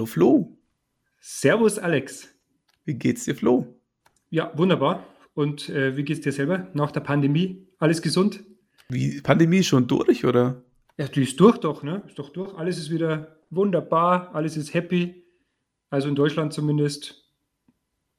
[0.00, 0.56] Hallo Flo.
[1.20, 2.26] Servus Alex.
[2.86, 3.66] Wie geht's dir, Flo?
[4.30, 5.04] Ja, wunderbar.
[5.34, 7.66] Und äh, wie geht's dir selber nach der Pandemie?
[7.78, 8.42] Alles gesund?
[8.88, 10.62] Wie, Pandemie schon durch, oder?
[10.96, 12.02] Ja, die ist durch doch, ne?
[12.06, 12.54] Ist doch durch.
[12.54, 15.22] Alles ist wieder wunderbar, alles ist happy.
[15.90, 17.30] Also in Deutschland zumindest.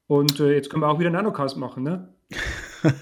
[0.06, 2.14] Und äh, jetzt können wir auch wieder Nanocast machen, ne?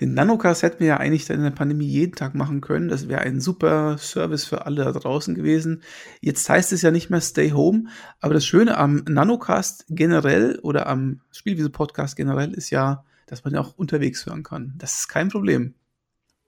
[0.00, 2.88] Den Nanocast hätten wir ja eigentlich in der Pandemie jeden Tag machen können.
[2.88, 5.82] Das wäre ein super Service für alle da draußen gewesen.
[6.20, 7.88] Jetzt heißt es ja nicht mehr Stay Home,
[8.20, 13.60] aber das Schöne am Nanocast generell oder am Spielwiese-Podcast generell ist ja, dass man ja
[13.60, 14.74] auch unterwegs hören kann.
[14.78, 15.74] Das ist kein Problem.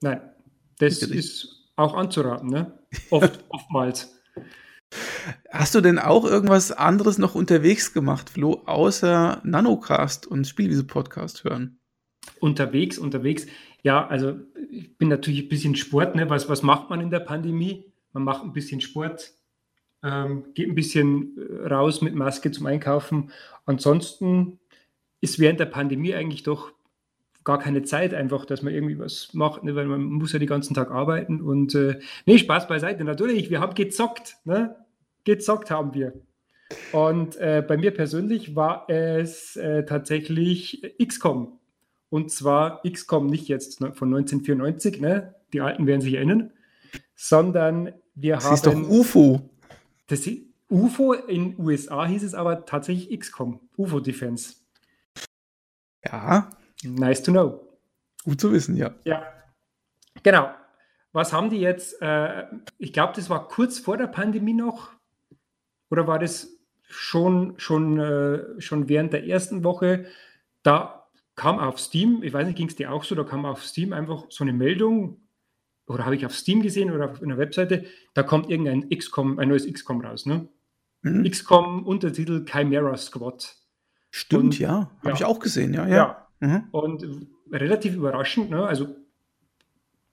[0.01, 0.21] Nein,
[0.79, 2.79] das ist auch anzuraten, ne?
[3.11, 4.15] Oft, oftmals.
[5.51, 11.79] Hast du denn auch irgendwas anderes noch unterwegs gemacht, Flo, außer Nanocast und Spielwiese-Podcast hören?
[12.41, 13.47] Unterwegs, unterwegs.
[13.83, 14.37] Ja, also
[14.71, 16.15] ich bin natürlich ein bisschen Sport.
[16.15, 16.29] Ne?
[16.31, 17.85] Was, was macht man in der Pandemie?
[18.13, 19.33] Man macht ein bisschen Sport,
[20.03, 23.31] ähm, geht ein bisschen äh, raus mit Maske zum Einkaufen.
[23.67, 24.59] Ansonsten
[25.21, 26.73] ist während der Pandemie eigentlich doch
[27.45, 29.75] gar keine Zeit einfach, dass man irgendwie was macht, ne?
[29.75, 33.05] weil man muss ja den ganzen Tag arbeiten und äh, nee, Spaß beiseite.
[33.05, 34.77] Natürlich, wir haben gezockt, ne?
[35.25, 36.13] Gezockt haben wir.
[36.93, 41.58] Und äh, bei mir persönlich war es äh, tatsächlich XCOM.
[42.11, 45.35] Und zwar XCOM nicht jetzt von 1994, ne?
[45.53, 46.53] die Alten werden sich erinnern,
[47.15, 48.51] sondern wir das haben.
[48.51, 49.51] Das ist doch UFO.
[50.07, 50.29] Das
[50.71, 54.57] UFO in USA hieß es aber tatsächlich XCOM, UFO Defense.
[56.05, 56.51] Ja.
[56.83, 57.69] Nice to know.
[58.25, 58.95] Gut zu wissen, ja.
[59.05, 59.23] Ja.
[60.23, 60.51] Genau.
[61.13, 62.01] Was haben die jetzt?
[62.03, 62.45] Äh,
[62.79, 64.91] ich glaube, das war kurz vor der Pandemie noch.
[65.91, 66.49] Oder war das
[66.83, 70.07] schon, schon, äh, schon während der ersten Woche?
[70.63, 70.98] Da
[71.39, 73.93] kam auf Steam, ich weiß nicht, ging es dir auch so, da kam auf Steam
[73.93, 75.21] einfach so eine Meldung,
[75.87, 79.49] oder habe ich auf Steam gesehen oder auf einer Webseite, da kommt irgendein XCOM, ein
[79.49, 80.49] neues XCOM raus, ne?
[81.03, 81.25] Mhm.
[81.31, 83.55] XCOM Untertitel Chimera Squad.
[84.11, 84.91] Stimmt, und, ja.
[84.99, 85.15] Habe ja.
[85.15, 85.87] ich auch gesehen, ja.
[85.87, 85.97] Ja.
[85.97, 86.29] ja.
[86.41, 86.65] Mhm.
[86.73, 87.07] Und
[87.53, 88.67] relativ überraschend, ne?
[88.67, 88.97] Also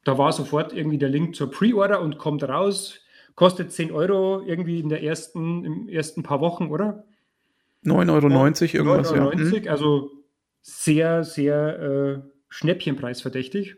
[0.04, 3.00] da war sofort irgendwie der Link zur Pre-Order und kommt raus,
[3.34, 7.04] kostet 10 Euro irgendwie in der ersten, im ersten paar Wochen, oder?
[7.84, 9.60] 9,90 Euro irgendwas, 9,90 Euro, ja.
[9.62, 9.68] Mhm.
[9.70, 10.12] also
[10.66, 13.76] sehr, sehr äh, Schnäppchenpreisverdächtig.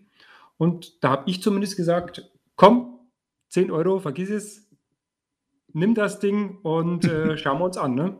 [0.55, 2.99] Und da habe ich zumindest gesagt, komm,
[3.49, 4.69] 10 Euro, vergiss es,
[5.73, 7.93] nimm das Ding und äh, schauen wir uns an.
[7.93, 8.17] Ne?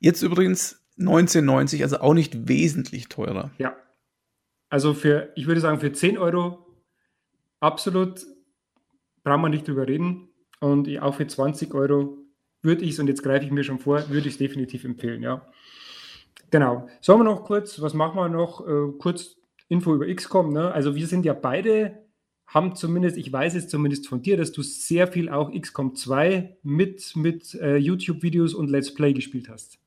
[0.00, 3.52] Jetzt übrigens 1990, also auch nicht wesentlich teurer.
[3.58, 3.76] Ja.
[4.68, 6.66] Also für, ich würde sagen, für 10 Euro
[7.60, 8.26] absolut
[9.22, 10.30] braucht man nicht drüber reden.
[10.58, 12.18] Und auch für 20 Euro
[12.60, 15.22] würde ich es, und jetzt greife ich mir schon vor, würde ich es definitiv empfehlen,
[15.22, 15.46] ja.
[16.50, 16.88] Genau.
[17.00, 18.66] Sollen wir noch kurz, was machen wir noch?
[18.66, 19.36] Äh, kurz
[19.68, 20.52] Info über XCOM.
[20.52, 20.72] Ne?
[20.72, 21.98] Also wir sind ja beide,
[22.46, 26.58] haben zumindest, ich weiß es zumindest von dir, dass du sehr viel auch XCOM 2
[26.62, 29.78] mit, mit äh, YouTube-Videos und Let's Play gespielt hast.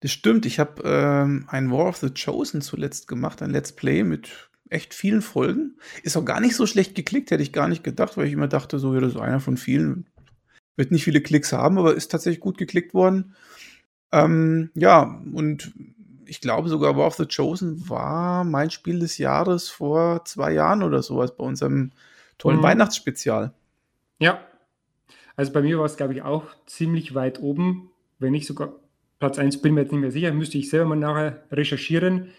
[0.00, 0.46] Das stimmt.
[0.46, 4.94] Ich habe ähm, ein War of the Chosen zuletzt gemacht, ein Let's Play mit echt
[4.94, 5.76] vielen Folgen.
[6.02, 8.48] Ist auch gar nicht so schlecht geklickt, hätte ich gar nicht gedacht, weil ich immer
[8.48, 10.08] dachte, so, ja, das ist einer von vielen.
[10.76, 13.34] Wird nicht viele Klicks haben, aber ist tatsächlich gut geklickt worden.
[14.12, 15.72] Ähm, ja, und
[16.26, 20.82] ich glaube sogar War of the Chosen war mein Spiel des Jahres vor zwei Jahren
[20.82, 21.92] oder sowas bei unserem
[22.36, 22.62] tollen mhm.
[22.62, 23.52] Weihnachtsspezial.
[24.18, 24.40] Ja,
[25.36, 28.72] also bei mir war es, glaube ich, auch ziemlich weit oben, wenn nicht sogar
[29.18, 32.30] Platz 1, bin mir jetzt nicht mehr sicher, müsste ich selber mal nachher recherchieren.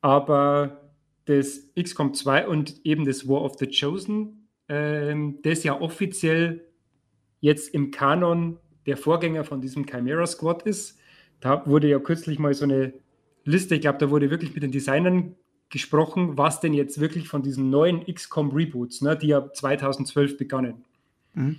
[0.00, 0.80] Aber
[1.26, 6.66] das XCOM 2 und eben das War of the Chosen, ähm, das ja offiziell
[7.40, 10.98] jetzt im Kanon der Vorgänger von diesem Chimera Squad ist.
[11.40, 12.94] Da wurde ja kürzlich mal so eine
[13.44, 15.36] Liste, ich glaube, da wurde wirklich mit den Designern
[15.68, 20.84] gesprochen, was denn jetzt wirklich von diesen neuen XCOM Reboots, ne, die ja 2012 begannen.
[21.34, 21.56] Mhm.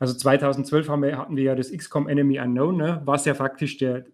[0.00, 4.06] Also 2012 wir, hatten wir ja das XCOM Enemy Unknown, ne, was ja faktisch der,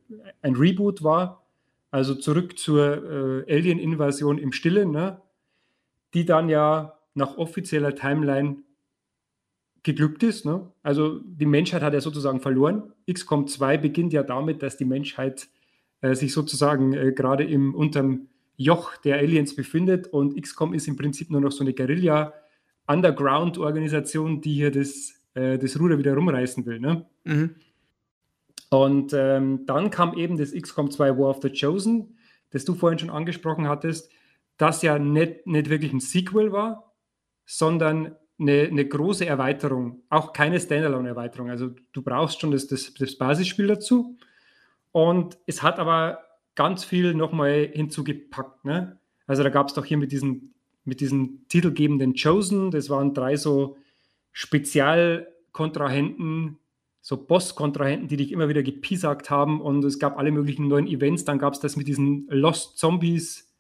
[0.43, 1.45] ein Reboot war,
[1.91, 5.21] also zurück zur äh, Alien-Invasion im Stillen, ne,
[6.13, 8.57] die dann ja nach offizieller Timeline
[9.85, 10.45] geglückt ist.
[10.45, 10.67] Ne?
[10.83, 12.93] Also die Menschheit hat ja sozusagen verloren.
[13.11, 15.47] XCOM 2 beginnt ja damit, dass die Menschheit
[16.01, 20.97] äh, sich sozusagen äh, gerade im unterm Joch der Aliens befindet und XCOM ist im
[20.97, 22.33] Prinzip nur noch so eine Guerilla
[22.87, 26.81] Underground Organisation, die hier das, äh, das Ruder wieder rumreißen will.
[26.81, 27.07] Ne?
[27.25, 27.55] Mhm.
[28.71, 32.17] Und ähm, dann kam eben das XCOM 2 War of the Chosen,
[32.51, 34.11] das du vorhin schon angesprochen hattest,
[34.57, 36.95] das ja nicht, nicht wirklich ein Sequel war,
[37.45, 41.51] sondern eine, eine große Erweiterung, auch keine Standalone-Erweiterung.
[41.51, 44.17] Also du brauchst schon das, das, das Basisspiel dazu.
[44.93, 46.19] Und es hat aber
[46.55, 48.65] ganz viel nochmal hinzugepackt.
[48.65, 48.99] Ne?
[49.27, 50.55] Also da gab es doch hier mit diesen,
[50.85, 53.77] mit diesen titelgebenden Chosen, das waren drei so
[54.33, 56.59] Spezialkontrahenten,
[57.01, 61.25] so Boss-Kontrahenten, die dich immer wieder gepiesackt haben und es gab alle möglichen neuen Events.
[61.25, 63.53] Dann gab es das mit diesen Lost Zombies,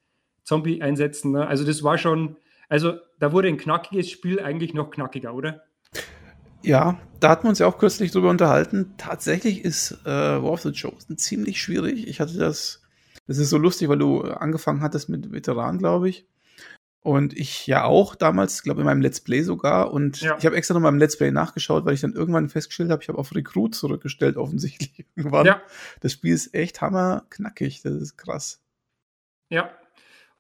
[0.44, 1.32] Zombie-Einsätzen.
[1.32, 1.46] Ne?
[1.46, 2.36] Also das war schon,
[2.74, 5.62] also da wurde ein knackiges Spiel eigentlich noch knackiger, oder?
[6.60, 8.94] Ja, da hatten wir uns ja auch kürzlich drüber unterhalten.
[8.98, 12.08] Tatsächlich ist äh, War of the Chosen ziemlich schwierig.
[12.08, 12.82] Ich hatte das,
[13.28, 16.26] das ist so lustig, weil du angefangen hattest mit Veteran, glaube ich.
[16.98, 19.92] Und ich ja auch damals, glaube in meinem Let's Play sogar.
[19.92, 20.36] Und ja.
[20.36, 23.04] ich habe extra noch mal im Let's Play nachgeschaut, weil ich dann irgendwann festgestellt habe,
[23.04, 25.46] ich habe auf Recruit zurückgestellt, offensichtlich irgendwann.
[25.46, 25.62] Ja.
[26.00, 27.82] Das Spiel ist echt hammerknackig.
[27.82, 28.64] Das ist krass.
[29.48, 29.70] Ja.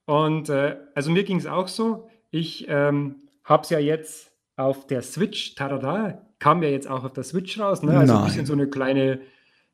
[0.06, 2.08] Und äh, also mir ging es auch so.
[2.34, 7.12] Ich ähm, habe es ja jetzt auf der Switch, tada, kam ja jetzt auch auf
[7.12, 7.84] der Switch raus.
[7.84, 7.96] Ne?
[7.96, 8.22] Also Nein.
[8.22, 9.20] ein bisschen so eine kleine,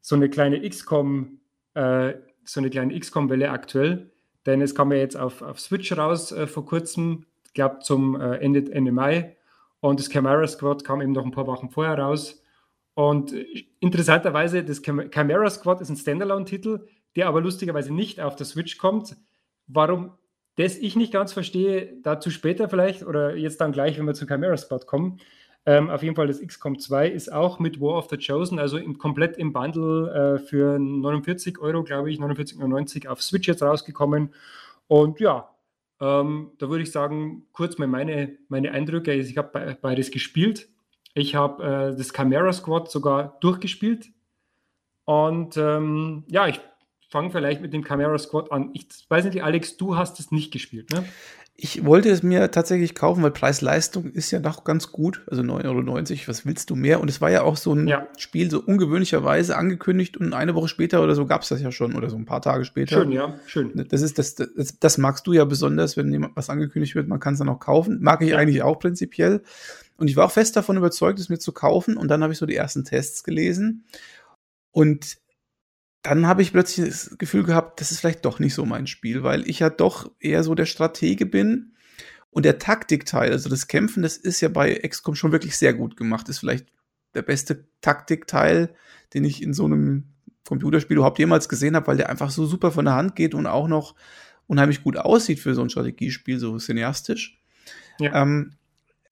[0.02, 1.40] so eine kleine XCOM,
[1.72, 2.12] äh,
[2.44, 4.10] so eine kleine XCOM-Welle aktuell.
[4.44, 8.20] Denn es kam ja jetzt auf, auf Switch raus äh, vor kurzem, ich glaube zum
[8.20, 9.38] äh, Ende, Ende Mai.
[9.80, 12.42] Und das Chimera Squad kam eben noch ein paar Wochen vorher raus.
[12.92, 16.86] Und äh, interessanterweise, das Chimera Squad ist ein Standalone-Titel,
[17.16, 19.16] der aber lustigerweise nicht auf der Switch kommt.
[19.66, 20.12] Warum
[20.60, 24.28] das ich nicht ganz verstehe, dazu später vielleicht oder jetzt dann gleich, wenn wir zum
[24.28, 25.18] Chimera Squad kommen.
[25.66, 28.78] Ähm, auf jeden Fall das XCOM 2 ist auch mit War of the Chosen, also
[28.78, 34.34] im, komplett im Bundle äh, für 49 Euro, glaube ich, 49,90 auf Switch jetzt rausgekommen.
[34.86, 35.50] Und ja,
[36.00, 39.12] ähm, da würde ich sagen, kurz mal meine, meine Eindrücke.
[39.12, 40.68] Ich habe beides gespielt.
[41.14, 44.08] Ich habe äh, das Chimera Squad sogar durchgespielt.
[45.04, 46.60] Und ähm, ja, ich
[47.10, 48.70] fange vielleicht mit dem Chimera Squad an.
[48.72, 51.04] Ich weiß nicht, Alex, du hast es nicht gespielt, ne?
[51.62, 55.22] Ich wollte es mir tatsächlich kaufen, weil Preis-Leistung ist ja noch ganz gut.
[55.26, 57.02] Also 9,90 Euro, was willst du mehr?
[57.02, 58.06] Und es war ja auch so ein ja.
[58.16, 61.96] Spiel so ungewöhnlicherweise angekündigt und eine Woche später oder so gab es das ja schon
[61.96, 63.02] oder so ein paar Tage später.
[63.02, 63.86] Schön, ja, schön.
[63.90, 67.20] Das ist das, das, das magst du ja besonders, wenn jemand was angekündigt wird, man
[67.20, 67.98] kann es dann auch kaufen.
[68.00, 68.38] Mag ich ja.
[68.38, 69.42] eigentlich auch prinzipiell.
[69.98, 71.98] Und ich war auch fest davon überzeugt, es mir zu kaufen.
[71.98, 73.84] Und dann habe ich so die ersten Tests gelesen.
[74.72, 75.18] Und
[76.02, 79.22] dann habe ich plötzlich das Gefühl gehabt, das ist vielleicht doch nicht so mein Spiel,
[79.22, 81.74] weil ich ja doch eher so der Stratege bin.
[82.30, 85.96] Und der Taktikteil, also das Kämpfen, das ist ja bei XCOM schon wirklich sehr gut
[85.96, 86.28] gemacht.
[86.28, 86.66] Ist vielleicht
[87.14, 88.74] der beste Taktikteil,
[89.14, 90.04] den ich in so einem
[90.46, 93.46] Computerspiel überhaupt jemals gesehen habe, weil der einfach so super von der Hand geht und
[93.46, 93.94] auch noch
[94.46, 97.40] unheimlich gut aussieht für so ein Strategiespiel, so cineastisch.
[97.98, 98.22] Ja.
[98.22, 98.54] Ähm,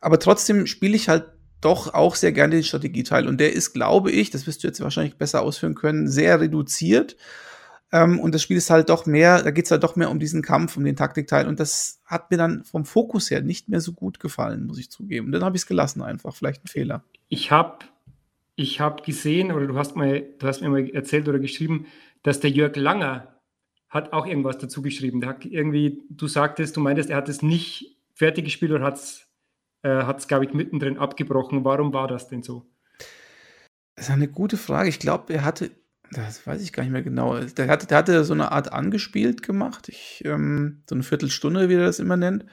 [0.01, 1.27] aber trotzdem spiele ich halt
[1.61, 3.27] doch auch sehr gerne den Strategieteil.
[3.27, 7.17] Und der ist, glaube ich, das wirst du jetzt wahrscheinlich besser ausführen können, sehr reduziert.
[7.91, 10.19] Ähm, und das Spiel ist halt doch mehr, da geht es halt doch mehr um
[10.19, 11.49] diesen Kampf, um den Taktikteil.
[11.49, 14.91] Und das hat mir dann vom Fokus her nicht mehr so gut gefallen, muss ich
[14.91, 15.27] zugeben.
[15.27, 16.35] Und dann habe ich es gelassen einfach.
[16.35, 17.03] Vielleicht ein Fehler.
[17.29, 17.79] Ich habe
[18.57, 21.87] ich hab gesehen, oder du hast, mal, du hast mir mal erzählt oder geschrieben,
[22.25, 23.29] dass der Jörg Langer
[23.89, 25.21] hat auch irgendwas dazu geschrieben.
[25.21, 28.97] Der hat irgendwie, du sagtest, du meintest, er hat es nicht fertig gespielt oder hat
[28.97, 29.28] es
[29.83, 31.65] äh, hat es, glaube ich, mittendrin abgebrochen.
[31.65, 32.71] Warum war das denn so?
[33.97, 34.89] Das ist eine gute Frage.
[34.89, 35.71] Ich glaube, er hatte,
[36.13, 39.43] das weiß ich gar nicht mehr genau, der hatte, der hatte so eine Art angespielt
[39.43, 42.47] gemacht, ich, ähm, so eine Viertelstunde, wie er das immer nennt.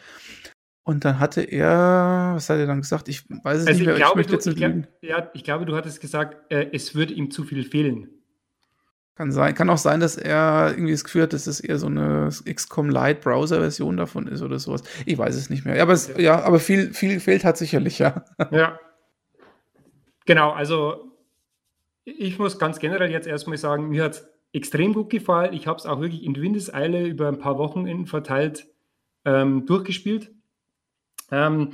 [0.83, 3.09] Und dann hatte er, was hat er dann gesagt?
[3.09, 3.95] Ich weiß es also nicht mehr.
[3.95, 7.13] Ich, glaube, ich, du, ich, glaub, ja, ich glaube, du hattest gesagt, äh, es würde
[7.13, 8.14] ihm zu viel fehlen.
[9.15, 11.87] Kann sein, kann auch sein, dass er irgendwie das Gefühl hat, dass es eher so
[11.87, 14.83] eine XCOM Lite Browser Version davon ist oder sowas.
[15.05, 15.81] Ich weiß es nicht mehr.
[15.81, 18.25] Aber, es, ja, aber viel, viel fehlt hat sicherlich, ja.
[18.51, 18.77] Ja.
[20.25, 21.11] Genau, also
[22.03, 25.53] ich muss ganz generell jetzt erstmal sagen, mir hat es extrem gut gefallen.
[25.53, 28.67] Ich habe es auch wirklich in Windeseile über ein paar Wochen verteilt
[29.23, 30.31] ähm, durchgespielt.
[31.31, 31.71] Ähm,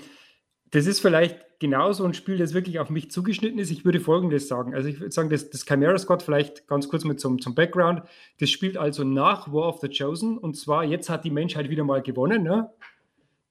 [0.72, 3.72] das ist vielleicht genau so ein Spiel, das wirklich auf mich zugeschnitten ist.
[3.72, 4.74] Ich würde Folgendes sagen.
[4.74, 8.04] Also ich würde sagen, das, das Chimera Squad vielleicht ganz kurz mit zum, zum Background.
[8.40, 10.38] Das spielt also nach War of the Chosen.
[10.38, 12.44] Und zwar, jetzt hat die Menschheit wieder mal gewonnen.
[12.44, 12.72] Ne?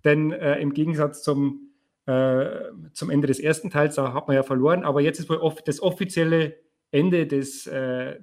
[0.02, 1.70] Denn äh, im Gegensatz zum,
[2.06, 2.46] äh,
[2.94, 4.82] zum Ende des ersten Teils, da hat man ja verloren.
[4.82, 6.56] Aber jetzt ist wohl off das offizielle
[6.90, 8.18] Ende des, äh,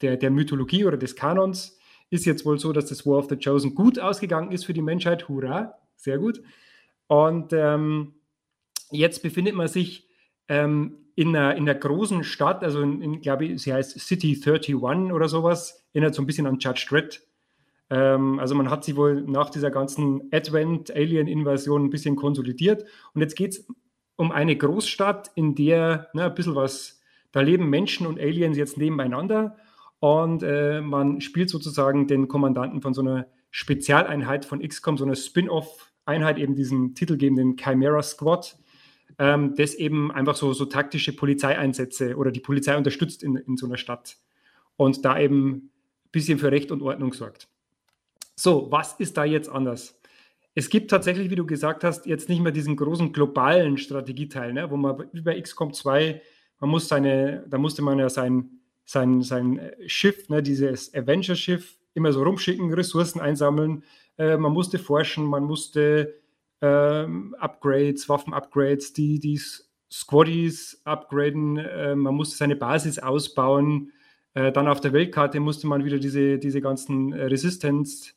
[0.00, 1.78] der, der Mythologie oder des Kanons.
[2.08, 4.82] Ist jetzt wohl so, dass das War of the Chosen gut ausgegangen ist für die
[4.82, 5.28] Menschheit.
[5.28, 5.74] Hurra!
[5.96, 6.40] Sehr gut.
[7.06, 8.13] Und ähm,
[8.94, 10.08] jetzt befindet man sich
[10.48, 14.40] ähm, in, einer, in einer großen Stadt, also in, in glaube ich, sie heißt City
[14.44, 14.74] 31
[15.12, 17.22] oder sowas, erinnert so ein bisschen an Judge Dredd.
[17.90, 22.84] Ähm, also man hat sie wohl nach dieser ganzen Advent-Alien-Invasion ein bisschen konsolidiert.
[23.12, 23.66] Und jetzt geht es
[24.16, 27.00] um eine Großstadt, in der ne, ein bisschen was,
[27.32, 29.56] da leben Menschen und Aliens jetzt nebeneinander.
[30.00, 35.14] Und äh, man spielt sozusagen den Kommandanten von so einer Spezialeinheit von XCOM, so einer
[35.14, 38.56] Spin-off-Einheit, eben diesen titelgebenden Chimera Squad
[39.18, 43.66] ähm, das eben einfach so, so taktische Polizeieinsätze oder die Polizei unterstützt in, in so
[43.66, 44.16] einer Stadt
[44.76, 45.70] und da eben ein
[46.12, 47.48] bisschen für Recht und Ordnung sorgt.
[48.36, 50.00] So, was ist da jetzt anders?
[50.56, 54.70] Es gibt tatsächlich, wie du gesagt hast, jetzt nicht mehr diesen großen globalen Strategieteil, ne,
[54.70, 56.20] wo man bei XCOM 2
[56.60, 58.48] man muss seine, da musste man ja sein,
[58.84, 63.84] sein, sein Schiff, ne, dieses Avenger-Schiff, immer so rumschicken, Ressourcen einsammeln.
[64.16, 66.14] Äh, man musste forschen, man musste
[66.64, 69.38] ähm, Upgrades, Waffen-Upgrades, die, die
[69.92, 73.92] Squaddies upgraden, äh, man musste seine Basis ausbauen.
[74.32, 78.14] Äh, dann auf der Weltkarte musste man wieder diese, diese ganzen Resistance,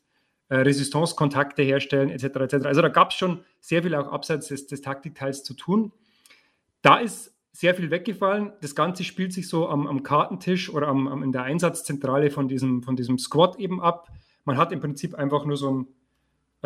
[0.48, 2.24] äh, Resistance-Kontakte herstellen, etc.
[2.24, 2.54] etc.
[2.66, 5.92] Also da gab es schon sehr viel auch abseits des, des Taktikteils zu tun.
[6.82, 8.54] Da ist sehr viel weggefallen.
[8.62, 12.48] Das Ganze spielt sich so am, am Kartentisch oder am, am, in der Einsatzzentrale von
[12.48, 14.08] diesem, von diesem Squad eben ab.
[14.46, 15.88] Man hat im Prinzip einfach nur so ein,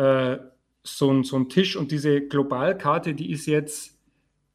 [0.04, 0.38] äh,
[0.84, 3.98] so ein, so ein Tisch und diese Globalkarte, die ist jetzt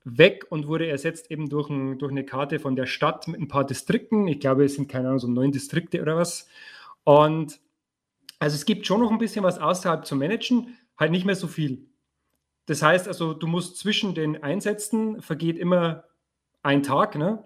[0.03, 3.47] weg und wurde ersetzt eben durch, ein, durch eine Karte von der Stadt mit ein
[3.47, 4.27] paar Distrikten.
[4.27, 6.47] Ich glaube, es sind keine Ahnung, so neun Distrikte oder was.
[7.03, 7.59] Und
[8.39, 11.47] also es gibt schon noch ein bisschen was außerhalb zu managen, halt nicht mehr so
[11.47, 11.87] viel.
[12.67, 16.03] Das heißt also, du musst zwischen den Einsätzen vergeht immer
[16.63, 17.43] ein Tag, ne?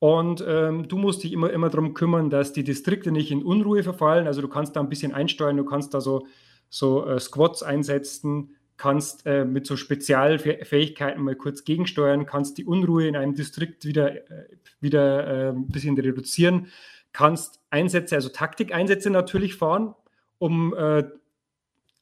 [0.00, 3.82] Und ähm, du musst dich immer, immer darum kümmern, dass die Distrikte nicht in Unruhe
[3.82, 4.26] verfallen.
[4.26, 6.26] Also du kannst da ein bisschen einsteuern, du kannst da so,
[6.68, 13.06] so äh, Squads einsetzen, kannst äh, mit so Spezialfähigkeiten mal kurz gegensteuern, kannst die Unruhe
[13.06, 14.48] in einem Distrikt wieder, äh,
[14.80, 16.68] wieder äh, ein bisschen reduzieren,
[17.12, 19.94] kannst Einsätze, also Taktikeinsätze natürlich fahren,
[20.38, 21.04] um äh,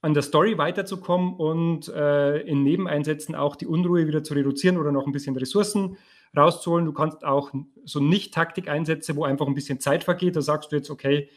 [0.00, 4.90] an der Story weiterzukommen und äh, in Nebeneinsätzen auch die Unruhe wieder zu reduzieren oder
[4.90, 5.96] noch ein bisschen Ressourcen
[6.36, 6.86] rauszuholen.
[6.86, 7.52] Du kannst auch
[7.84, 11.28] so Nicht-Taktik-Einsätze, wo einfach ein bisschen Zeit vergeht, da sagst du jetzt, okay,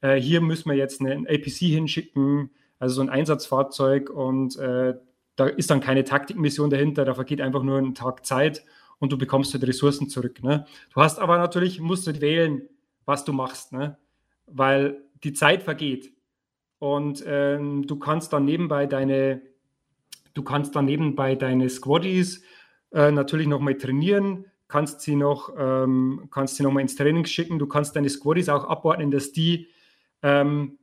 [0.00, 4.94] äh, hier müssen wir jetzt einen APC hinschicken, also so ein Einsatzfahrzeug und äh,
[5.36, 8.64] da ist dann keine Taktikmission dahinter, da vergeht einfach nur ein Tag Zeit
[8.98, 10.42] und du bekommst halt Ressourcen zurück.
[10.42, 10.66] Ne?
[10.92, 12.62] Du hast aber natürlich, musst du wählen,
[13.04, 13.98] was du machst, ne?
[14.46, 16.12] weil die Zeit vergeht
[16.78, 19.42] und ähm, du kannst dann nebenbei deine,
[20.34, 22.42] du kannst dann nebenbei deine Squaddies
[22.92, 27.66] äh, natürlich nochmal trainieren, kannst sie noch, ähm, kannst sie nochmal ins Training schicken, du
[27.66, 29.68] kannst deine Squaddies auch abwarten, dass die
[30.22, 30.78] ähm,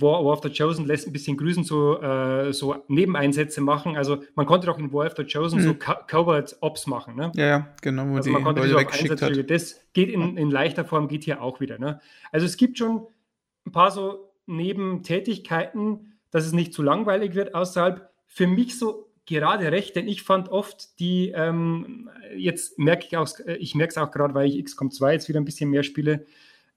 [0.00, 3.96] War, War of the Chosen lässt ein bisschen grüßen, so, äh, so Nebeneinsätze machen.
[3.96, 5.64] Also man konnte doch in War of the Chosen mhm.
[5.64, 7.16] so Co Covert Ops machen.
[7.16, 7.32] Ne?
[7.36, 8.08] Ja, ja, genau.
[8.08, 9.50] Wo also man konnte Leute weggeschickt hat.
[9.50, 11.78] Das geht in, in leichter Form, geht hier auch wieder.
[11.78, 12.00] Ne?
[12.32, 13.06] Also es gibt schon
[13.66, 18.10] ein paar so Nebentätigkeiten, dass es nicht zu langweilig wird außerhalb.
[18.26, 23.28] Für mich so gerade recht, denn ich fand oft die, ähm, jetzt merke ich auch,
[23.58, 26.26] ich merke es auch gerade, weil ich XCOM 2 jetzt wieder ein bisschen mehr spiele.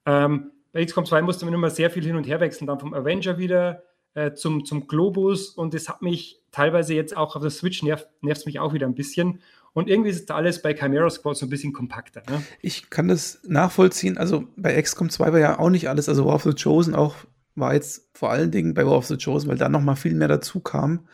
[0.06, 0.52] Ähm,
[0.86, 3.84] XCOM 2 musste man immer sehr viel hin und her wechseln, dann vom Avenger wieder
[4.14, 8.08] äh, zum, zum Globus und das hat mich teilweise jetzt auch auf der Switch nervt,
[8.22, 9.42] nervt mich auch wieder ein bisschen.
[9.74, 12.24] Und irgendwie ist da alles bei Chimera Squad so ein bisschen kompakter.
[12.28, 12.42] Ne?
[12.62, 14.18] Ich kann das nachvollziehen.
[14.18, 17.16] Also bei XCOM 2 war ja auch nicht alles, also War of the Chosen auch
[17.54, 20.14] war jetzt vor allen Dingen bei War of the Chosen, weil da noch mal viel
[20.14, 21.08] mehr dazu kam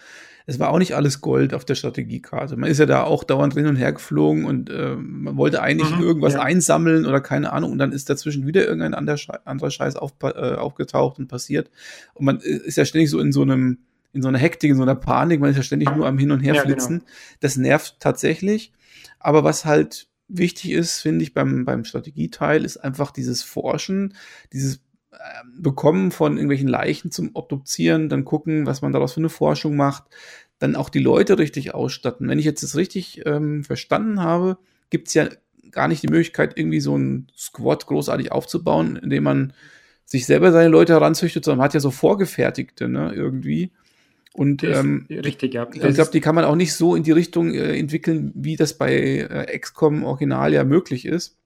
[0.46, 2.58] es war auch nicht alles Gold auf der Strategiekarte.
[2.58, 5.96] Man ist ja da auch dauernd hin und her geflogen und äh, man wollte eigentlich
[5.96, 6.42] mhm, irgendwas ja.
[6.42, 11.20] einsammeln oder keine Ahnung und dann ist dazwischen wieder irgendein anderer, Scheiß, auf, äh, aufgetaucht
[11.20, 11.70] und passiert.
[12.14, 13.80] Und man äh, ist ja ständig so in so einem,
[14.12, 16.32] in so einer Hektik, in so einer Panik, man ist ja ständig nur am Hin
[16.32, 17.00] und Her ja, flitzen.
[17.00, 17.12] Genau.
[17.40, 18.74] Das nervt tatsächlich.
[19.20, 24.14] Aber was halt wichtig ist, finde ich, beim, beim Strategieteil, ist einfach dieses Forschen,
[24.52, 24.82] dieses
[25.58, 30.04] bekommen von irgendwelchen Leichen zum Obduzieren, dann gucken, was man daraus für eine Forschung macht,
[30.60, 32.28] dann auch die Leute richtig ausstatten.
[32.28, 34.58] Wenn ich jetzt das richtig ähm, verstanden habe,
[34.90, 35.28] gibt es ja
[35.72, 39.54] gar nicht die Möglichkeit, irgendwie so ein Squad großartig aufzubauen, indem man
[40.06, 43.72] sich selber seine Leute heranzüchtet, sondern man hat ja so vorgefertigte, ne, irgendwie.
[44.34, 45.68] Und ähm, richtig, ja.
[45.72, 48.78] ich glaube, die kann man auch nicht so in die Richtung äh, entwickeln, wie das
[48.78, 51.38] bei äh, XCOM Original ja möglich ist.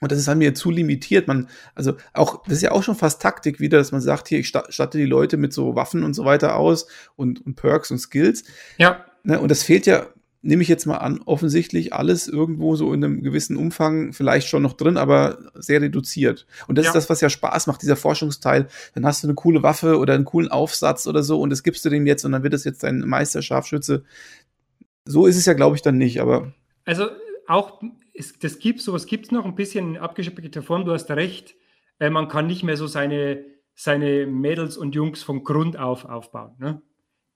[0.00, 1.26] Und das ist an mir zu limitiert.
[1.26, 4.38] Man, also auch, das ist ja auch schon fast Taktik wieder, dass man sagt, hier,
[4.38, 6.86] ich statte die Leute mit so Waffen und so weiter aus
[7.16, 8.44] und, und Perks und Skills.
[8.76, 9.06] Ja.
[9.22, 10.06] Ne, und das fehlt ja,
[10.42, 14.62] nehme ich jetzt mal an, offensichtlich alles irgendwo so in einem gewissen Umfang vielleicht schon
[14.62, 16.46] noch drin, aber sehr reduziert.
[16.68, 16.90] Und das ja.
[16.90, 18.68] ist das, was ja Spaß macht, dieser Forschungsteil.
[18.94, 21.84] Dann hast du eine coole Waffe oder einen coolen Aufsatz oder so und das gibst
[21.84, 24.04] du dem jetzt und dann wird das jetzt dein Meisterscharfschütze.
[25.06, 26.52] So ist es ja, glaube ich, dann nicht, aber.
[26.84, 27.08] Also
[27.48, 27.80] auch
[28.16, 30.84] es, das gibt sowas gibt es noch ein bisschen in abgespeckelter Form.
[30.84, 31.54] Du hast recht.
[31.98, 33.44] Äh, man kann nicht mehr so seine,
[33.74, 36.54] seine Mädels und Jungs von Grund auf aufbauen.
[36.58, 36.82] Ne?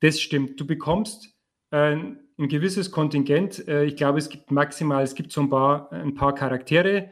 [0.00, 0.58] Das stimmt.
[0.60, 1.34] Du bekommst
[1.70, 1.96] äh,
[2.40, 3.66] ein gewisses Kontingent.
[3.68, 7.10] Äh, ich glaube, es gibt maximal, es gibt so ein paar, ein paar Charaktere.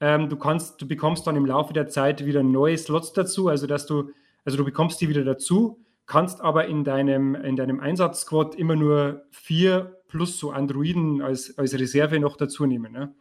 [0.00, 3.66] Ähm, du kannst, du bekommst dann im Laufe der Zeit wieder neue Slots dazu, also
[3.66, 4.10] dass du,
[4.44, 9.26] also du bekommst die wieder dazu, kannst aber in deinem, in deinem Einsatzsquad immer nur
[9.30, 12.92] vier plus so Androiden als, als Reserve noch dazu nehmen.
[12.92, 13.14] Ne?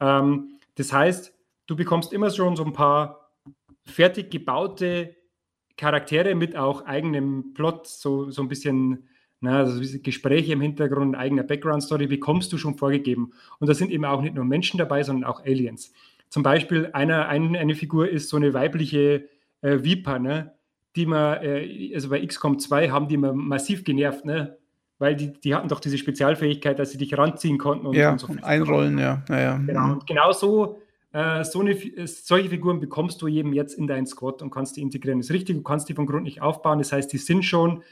[0.00, 1.32] Ähm, das heißt,
[1.66, 3.32] du bekommst immer schon so ein paar
[3.84, 5.16] fertig gebaute
[5.76, 9.08] Charaktere mit auch eigenem Plot, so, so ein bisschen
[9.40, 13.32] Na, also Gespräche im Hintergrund, eigener Background-Story bekommst du schon vorgegeben.
[13.58, 15.92] Und da sind eben auch nicht nur Menschen dabei, sondern auch Aliens.
[16.28, 19.28] Zum Beispiel einer, ein, eine Figur ist so eine weibliche
[19.60, 20.56] äh, Viper, ne?
[20.96, 24.56] die man, äh, also bei XCOM 2 haben die immer massiv genervt, ne?
[24.98, 28.20] Weil die, die hatten doch diese Spezialfähigkeit, dass sie dich ranziehen konnten und, ja, und
[28.20, 29.22] so einrollen, ja.
[29.28, 29.56] ja, ja.
[29.58, 30.80] Genau, und genau so,
[31.12, 31.76] äh, so eine,
[32.06, 35.18] solche Figuren bekommst du eben jetzt in deinen Squad und kannst die integrieren.
[35.18, 37.82] Das ist richtig, du kannst die von Grund nicht aufbauen, das heißt, die sind schon,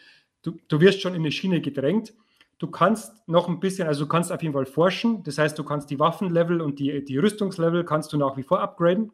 [0.43, 2.15] du, du wirst schon in eine Schiene gedrängt.
[2.59, 5.65] Du kannst noch ein bisschen, also du kannst auf jeden Fall forschen, das heißt, du
[5.65, 9.11] kannst die Waffenlevel und die, die Rüstungslevel kannst du nach wie vor upgraden.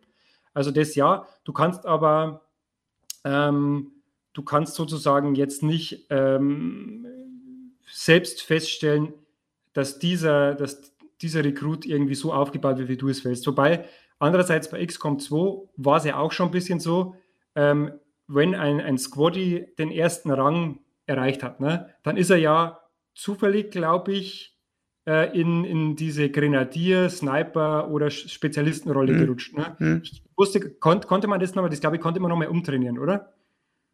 [0.54, 2.42] Also das ja, du kannst aber
[3.24, 3.92] ähm,
[4.32, 7.06] du kannst sozusagen jetzt nicht ähm,
[7.90, 9.12] selbst feststellen,
[9.72, 13.46] dass dieser, dass dieser Rekrut irgendwie so aufgebaut wird, wie du es willst.
[13.46, 13.84] Wobei,
[14.18, 17.14] andererseits bei XCOM 2 war es ja auch schon ein bisschen so,
[17.54, 17.92] ähm,
[18.26, 22.80] wenn ein, ein Squaddy den ersten Rang erreicht hat, ne, dann ist er ja
[23.14, 24.56] zufällig, glaube ich,
[25.06, 29.20] äh, in, in diese Grenadier, Sniper oder Spezialistenrolle hm.
[29.20, 29.56] gerutscht.
[29.56, 29.74] Ne?
[29.78, 30.00] Hm.
[30.04, 33.32] Ich wusste, kon konnte man das nochmal, das glaube ich, konnte man nochmal umtrainieren, oder?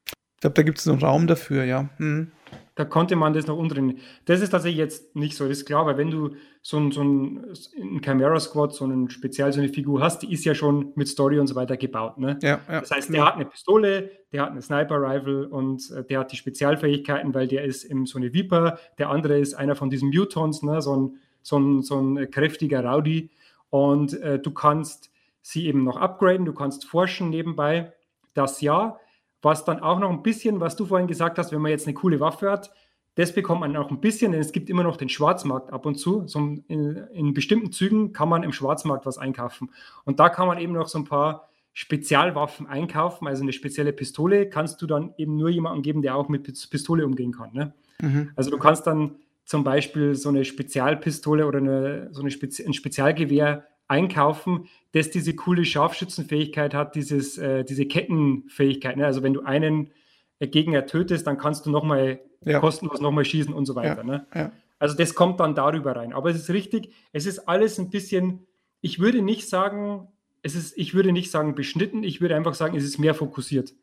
[0.05, 1.88] Ich glaube, da gibt es einen Raum dafür, ja.
[1.97, 2.33] Hm.
[2.76, 3.99] Da konnte man das noch umdrehen.
[4.26, 7.02] Das ist tatsächlich jetzt nicht so, das ist klar, weil wenn du so ein, so
[7.02, 10.92] ein, ein Chimera Squad, so ein speziell so eine Figur hast, die ist ja schon
[10.95, 12.18] mit Story und so weiter gebaut.
[12.18, 12.38] Ne?
[12.42, 12.80] Ja, ja.
[12.80, 16.33] Das heißt, der hat eine Pistole, der hat eine Sniper Rifle und äh, der hat
[16.33, 20.11] die Spezialfähigkeiten, weil der ist eben so eine Viper, der andere ist einer von diesen
[20.11, 20.83] Mutons, ne?
[20.83, 23.30] so, ein, so, ein, so ein kräftiger Rowdy.
[23.71, 27.95] Und äh, du kannst sie eben noch upgraden, du kannst forschen nebenbei.
[28.35, 28.99] Das ja,
[29.47, 31.95] was dann auch noch ein bisschen, was du vorhin gesagt hast, wenn man jetzt eine
[31.95, 32.73] coole Waffe hat,
[33.15, 35.95] das bekommt man auch ein bisschen, denn es gibt immer noch den Schwarzmarkt ab und
[35.95, 36.26] zu.
[36.26, 39.71] So in, in, bestimmten Zügen kann man im Schwarzmarkt was einkaufen.
[40.05, 43.29] Und da kann man eben noch so ein paar Spezialwaffen einkaufen.
[43.29, 47.07] Also eine spezielle Pistole kannst du dann eben nur jemandem geben, der auch mit Pistole
[47.07, 47.53] umgehen kann.
[47.53, 47.73] Ne?
[48.03, 48.33] Mhm.
[48.35, 52.75] Also du kannst dann zum Beispiel so eine Spezialpistole oder eine, so eine Spezi ein
[52.75, 58.97] Spezialgewehr einkaufen, das diese coole Scharfschützenfähigkeit hat, dieses, äh, diese Kettenfähigkeit.
[58.97, 59.06] Ne?
[59.06, 59.91] Also wenn du einen
[60.39, 62.61] äh, Gegner tötest, dann kannst du nochmal ja.
[62.61, 63.99] kostenlos nochmal schießen und so weiter.
[63.99, 64.04] Ja.
[64.04, 64.26] Ne?
[64.34, 64.52] Ja.
[64.78, 66.13] Also das kommt dann darüber rein.
[66.13, 68.47] Aber es ist richtig, es ist alles ein bisschen,
[68.80, 70.08] ich würde nicht sagen,
[70.43, 73.75] es ist, ich würde nicht sagen beschnitten, ich würde einfach sagen, es ist mehr fokussiert.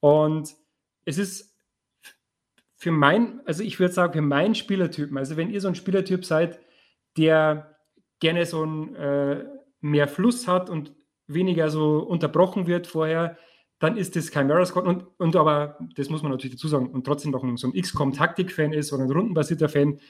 [0.00, 0.54] Und
[1.04, 1.54] es ist
[2.76, 6.24] für mein, also ich würde sagen, für meinen Spielertypen, also wenn ihr so ein Spielertyp
[6.24, 6.58] seid,
[7.16, 7.77] der
[8.20, 9.44] gerne so ein äh,
[9.80, 10.94] mehr Fluss hat und
[11.26, 13.36] weniger so unterbrochen wird vorher,
[13.78, 17.04] dann ist das Chimera Squad und, und aber, das muss man natürlich dazu sagen, und
[17.04, 20.00] trotzdem noch so ein XCOM-Taktik-Fan ist oder ein rundenbasierter Fan,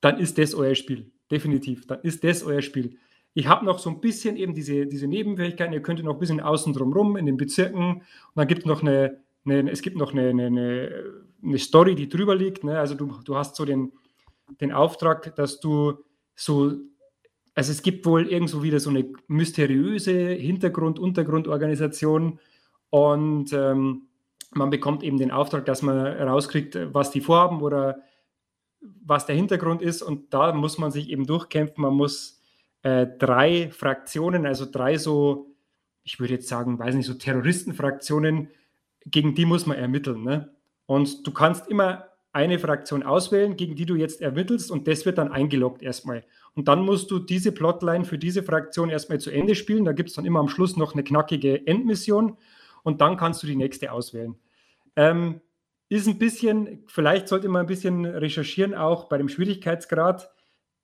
[0.00, 1.10] dann ist das euer Spiel.
[1.30, 1.86] Definitiv.
[1.86, 2.96] Dann ist das euer Spiel.
[3.34, 6.40] Ich habe noch so ein bisschen eben diese, diese Nebenfähigkeiten, ihr könnt noch ein bisschen
[6.40, 9.96] außen drum rum in den Bezirken und dann gibt es noch eine, eine, es gibt
[9.96, 11.04] noch eine, eine,
[11.42, 12.64] eine Story, die drüber liegt.
[12.64, 12.78] Ne?
[12.78, 13.92] Also du, du hast so den,
[14.60, 16.78] den Auftrag, dass du so
[17.58, 22.38] also es gibt wohl irgendwo wieder so eine mysteriöse Hintergrund-Untergrundorganisation
[22.88, 24.02] und ähm,
[24.52, 27.98] man bekommt eben den Auftrag, dass man rauskriegt, was die vorhaben oder
[28.80, 31.82] was der Hintergrund ist und da muss man sich eben durchkämpfen.
[31.82, 32.40] Man muss
[32.82, 35.56] äh, drei Fraktionen, also drei so,
[36.04, 38.50] ich würde jetzt sagen, weiß nicht, so Terroristenfraktionen,
[39.04, 40.22] gegen die muss man ermitteln.
[40.22, 40.54] Ne?
[40.86, 45.18] Und du kannst immer eine Fraktion auswählen, gegen die du jetzt ermittelst und das wird
[45.18, 46.22] dann eingeloggt erstmal.
[46.54, 49.84] Und dann musst du diese Plotline für diese Fraktion erstmal zu Ende spielen.
[49.84, 52.36] Da gibt es dann immer am Schluss noch eine knackige Endmission
[52.82, 54.34] und dann kannst du die nächste auswählen.
[54.96, 55.40] Ähm,
[55.88, 60.30] ist ein bisschen, vielleicht sollte man ein bisschen recherchieren auch bei dem Schwierigkeitsgrad,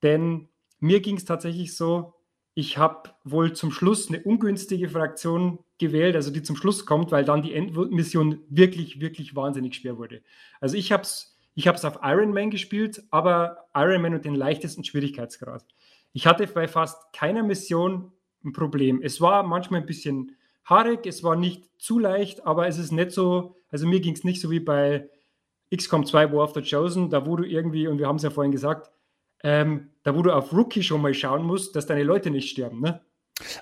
[0.02, 0.48] denn
[0.80, 2.14] mir ging es tatsächlich so,
[2.54, 7.24] ich habe wohl zum Schluss eine ungünstige Fraktion gewählt, also die zum Schluss kommt, weil
[7.24, 10.22] dann die Endmission wirklich, wirklich wahnsinnig schwer wurde.
[10.60, 14.84] Also ich habe es ich habe es auf Ironman gespielt, aber Ironman und den leichtesten
[14.84, 15.64] Schwierigkeitsgrad.
[16.12, 18.12] Ich hatte bei fast keiner Mission
[18.44, 19.00] ein Problem.
[19.02, 23.12] Es war manchmal ein bisschen haarig, es war nicht zu leicht, aber es ist nicht
[23.12, 25.08] so, also mir ging es nicht so wie bei
[25.74, 28.30] XCOM 2 War of the Chosen, da wo du irgendwie, und wir haben es ja
[28.30, 28.90] vorhin gesagt,
[29.42, 32.80] ähm, da wo du auf Rookie schon mal schauen musst, dass deine Leute nicht sterben,
[32.80, 33.00] ne?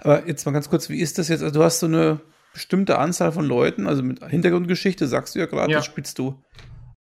[0.01, 1.43] Aber jetzt mal ganz kurz, wie ist das jetzt?
[1.43, 2.21] Also du hast so eine
[2.53, 5.79] bestimmte Anzahl von Leuten, also mit Hintergrundgeschichte, sagst du ja gerade, ja.
[5.79, 6.39] das spielst du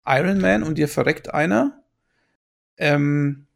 [0.09, 1.83] Iron Man und dir verreckt einer.
[2.77, 3.47] Ähm,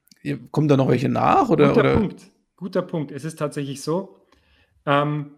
[0.51, 1.49] kommen da noch welche nach?
[1.49, 1.93] Oder, Guter oder?
[1.95, 2.31] Punkt.
[2.55, 3.11] Guter Punkt.
[3.11, 4.21] Es ist tatsächlich so,
[4.85, 5.31] ähm,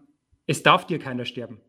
[0.46, 1.60] es darf dir keiner sterben.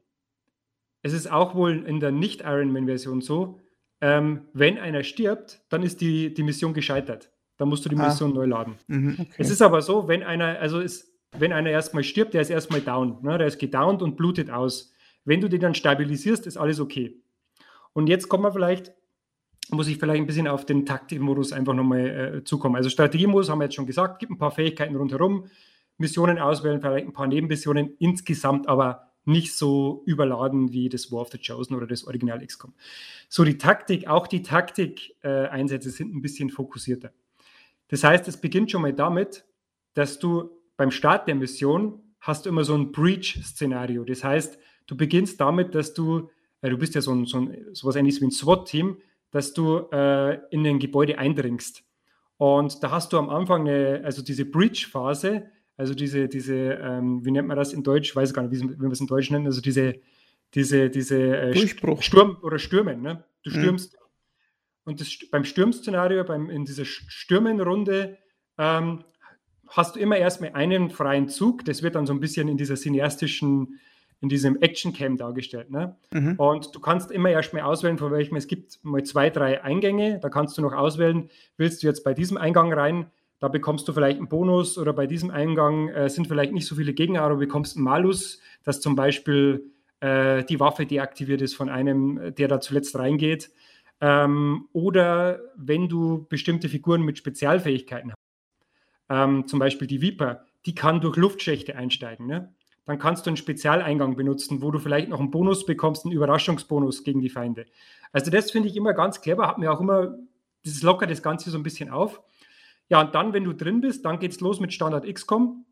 [1.02, 3.60] Es ist auch wohl in der Nicht-Ironman-Version so,
[4.02, 7.32] ähm, wenn einer stirbt, dann ist die, die Mission gescheitert.
[7.58, 8.08] Dann musst du die ah.
[8.08, 8.76] Mission neu laden.
[8.88, 9.34] Mhm, okay.
[9.38, 12.82] Es ist aber so, wenn einer, also ist, wenn einer erstmal stirbt, der ist erstmal
[12.82, 13.18] down.
[13.24, 13.38] Ne?
[13.38, 14.94] Der ist gedownt und blutet aus.
[15.26, 17.22] Wenn du den dann stabilisierst, ist alles okay.
[17.94, 18.94] Und jetzt kommen wir vielleicht
[19.72, 22.76] muss ich vielleicht ein bisschen auf den Taktikmodus einfach nochmal äh, zukommen.
[22.76, 25.46] Also Strategiemodus haben wir jetzt schon gesagt, gibt ein paar Fähigkeiten rundherum,
[25.98, 31.30] Missionen auswählen, vielleicht ein paar Nebenmissionen, insgesamt aber nicht so überladen wie das War of
[31.32, 32.74] the Chosen oder das Original XCOM.
[33.28, 37.12] So, die Taktik, auch die Taktik-Einsätze äh, sind ein bisschen fokussierter.
[37.90, 39.46] Das heißt, es beginnt schon mal damit,
[39.94, 44.06] dass du beim Start der Mission hast du immer so ein Breach-Szenario.
[44.06, 46.30] Das heißt, du beginnst damit, dass du,
[46.62, 48.98] äh, du bist ja so ein, so ein sowas ähnliches wie ein SWAT-Team,
[49.32, 51.84] dass du äh, in ein Gebäude eindringst.
[52.38, 57.32] Und da hast du am Anfang eine, also diese Breach-Phase, also diese, diese ähm, wie
[57.32, 58.10] nennt man das in Deutsch?
[58.10, 59.96] Ich weiß gar nicht, wie, wie man es in Deutsch nennt, also diese,
[60.54, 62.02] diese, diese äh, Durchbruch.
[62.02, 63.24] Sturm oder Stürmen, ne?
[63.44, 63.54] Du mhm.
[63.54, 63.94] stürmst.
[63.94, 64.00] Mhm.
[64.86, 68.18] Und das, beim Stürmszenario, beim, in dieser Stürmenrunde,
[68.58, 69.04] ähm,
[69.68, 71.66] hast du immer erstmal einen freien Zug.
[71.66, 73.80] Das wird dann so ein bisschen in dieser cineastischen,
[74.22, 75.70] in diesem Action-Cam dargestellt.
[75.70, 75.96] Ne?
[76.12, 76.36] Mhm.
[76.38, 80.20] Und du kannst immer erstmal auswählen, von welchem es gibt mal zwei, drei Eingänge.
[80.20, 83.94] Da kannst du noch auswählen, willst du jetzt bei diesem Eingang rein, da bekommst du
[83.94, 87.36] vielleicht einen Bonus oder bei diesem Eingang äh, sind vielleicht nicht so viele Gegner, aber
[87.36, 92.48] du bekommst einen Malus, dass zum Beispiel äh, die Waffe deaktiviert ist von einem, der
[92.48, 93.52] da zuletzt reingeht.
[94.02, 98.18] Ähm, oder wenn du bestimmte Figuren mit Spezialfähigkeiten hast
[99.10, 102.28] ähm, zum Beispiel die Viper, die kann durch Luftschächte einsteigen.
[102.28, 102.54] Ne?
[102.88, 107.04] Dann kannst du einen Spezialeingang benutzen, wo du vielleicht noch einen Bonus bekommst, einen Überraschungsbonus
[107.04, 107.66] gegen die Feinde.
[108.14, 110.18] Also das finde ich immer ganz clever, hat mir auch immer,
[110.64, 112.22] das lockert das Ganze so ein bisschen auf.
[112.88, 115.66] Ja, und dann, wenn du drin bist, dann geht es los mit Standard XCOM.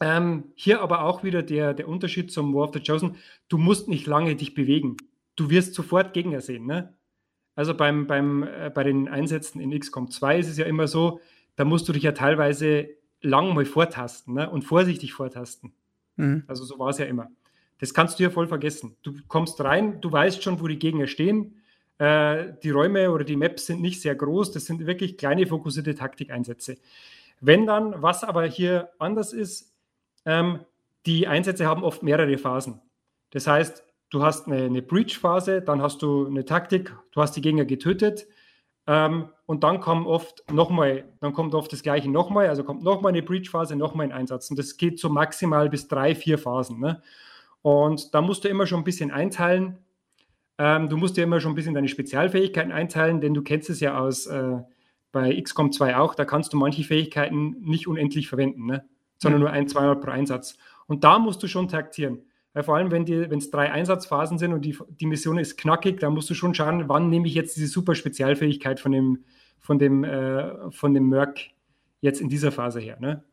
[0.00, 3.16] Ähm, hier aber auch wieder der, der Unterschied zum War of the Chosen.
[3.48, 4.98] Du musst nicht lange dich bewegen.
[5.36, 6.66] Du wirst sofort Gegner sehen.
[6.66, 6.94] Ne?
[7.54, 11.20] Also beim, beim, äh, bei den Einsätzen in XCOM 2 ist es ja immer so,
[11.56, 12.90] da musst du dich ja teilweise
[13.22, 14.50] lang mal vortasten ne?
[14.50, 15.72] und vorsichtig vortasten.
[16.16, 16.44] Mhm.
[16.46, 17.30] Also so war es ja immer.
[17.78, 18.96] Das kannst du ja voll vergessen.
[19.02, 21.62] Du kommst rein, du weißt schon, wo die Gegner stehen.
[21.98, 24.52] Äh, die Räume oder die Maps sind nicht sehr groß.
[24.52, 26.76] Das sind wirklich kleine fokussierte Taktikeinsätze.
[27.40, 29.72] Wenn dann, was aber hier anders ist,
[30.24, 30.60] ähm,
[31.06, 32.80] die Einsätze haben oft mehrere Phasen.
[33.30, 37.40] Das heißt, du hast eine, eine Breach-Phase, dann hast du eine Taktik, du hast die
[37.40, 38.26] Gegner getötet,
[38.86, 43.12] ähm, und dann kommt oft nochmal, dann kommt oft das gleiche nochmal, also kommt nochmal
[43.12, 44.50] eine Breach-Phase, nochmal ein Einsatz.
[44.50, 46.80] Und das geht so maximal bis drei, vier Phasen.
[46.80, 47.00] Ne?
[47.62, 49.78] Und da musst du immer schon ein bisschen einteilen.
[50.58, 53.80] Ähm, du musst dir immer schon ein bisschen deine Spezialfähigkeiten einteilen, denn du kennst es
[53.80, 54.58] ja aus äh,
[55.12, 58.84] bei XCOM 2 auch, da kannst du manche Fähigkeiten nicht unendlich verwenden, ne?
[59.18, 59.44] sondern mhm.
[59.44, 60.56] nur ein, zweimal pro Einsatz.
[60.86, 62.22] Und da musst du schon taktieren.
[62.54, 66.12] Weil vor allem, wenn es drei Einsatzphasen sind und die, die Mission ist knackig, dann
[66.12, 69.24] musst du schon schauen, wann nehme ich jetzt diese super Spezialfähigkeit von dem,
[69.58, 71.40] von dem, äh, von dem Merc
[72.00, 72.98] jetzt in dieser Phase her.
[73.00, 73.24] Ne?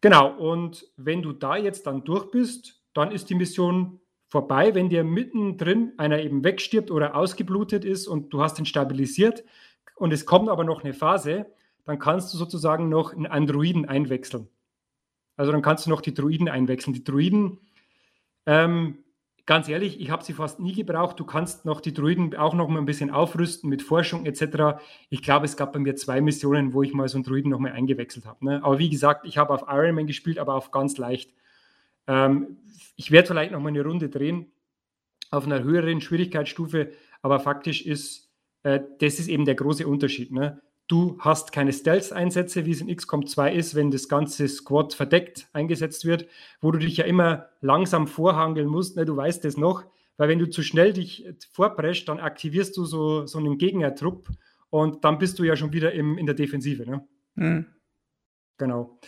[0.00, 4.74] Genau, und wenn du da jetzt dann durch bist, dann ist die Mission vorbei.
[4.74, 9.44] Wenn dir mittendrin einer eben wegstirbt oder ausgeblutet ist und du hast ihn stabilisiert
[9.96, 11.46] und es kommt aber noch eine Phase,
[11.84, 14.48] dann kannst du sozusagen noch einen Androiden einwechseln.
[15.36, 16.94] Also dann kannst du noch die Druiden einwechseln.
[16.94, 17.58] Die Druiden
[18.46, 18.98] ähm,
[19.46, 21.18] ganz ehrlich, ich habe sie fast nie gebraucht.
[21.20, 24.80] Du kannst noch die Druiden auch noch mal ein bisschen aufrüsten mit Forschung etc.
[25.10, 27.58] Ich glaube, es gab bei mir zwei Missionen, wo ich mal so einen Druiden noch
[27.58, 28.44] mal eingewechselt habe.
[28.44, 28.60] Ne?
[28.62, 31.32] Aber wie gesagt, ich habe auf Ironman gespielt, aber auf ganz leicht.
[32.06, 32.58] Ähm,
[32.96, 34.50] ich werde vielleicht noch mal eine Runde drehen
[35.30, 38.30] auf einer höheren Schwierigkeitsstufe, aber faktisch ist,
[38.62, 40.32] äh, das ist eben der große Unterschied.
[40.32, 40.60] Ne?
[40.86, 45.48] Du hast keine Stealth-Einsätze, wie es in XCOM 2 ist, wenn das ganze Squad verdeckt
[45.54, 46.26] eingesetzt wird,
[46.60, 48.96] wo du dich ja immer langsam vorhangeln musst.
[48.96, 49.84] Ne, du weißt das noch,
[50.18, 54.28] weil wenn du zu schnell dich vorpreschst, dann aktivierst du so, so einen Gegnertrupp
[54.68, 56.84] und dann bist du ja schon wieder im, in der Defensive.
[56.84, 57.06] Ne?
[57.36, 57.66] Mhm.
[58.58, 58.98] Genau.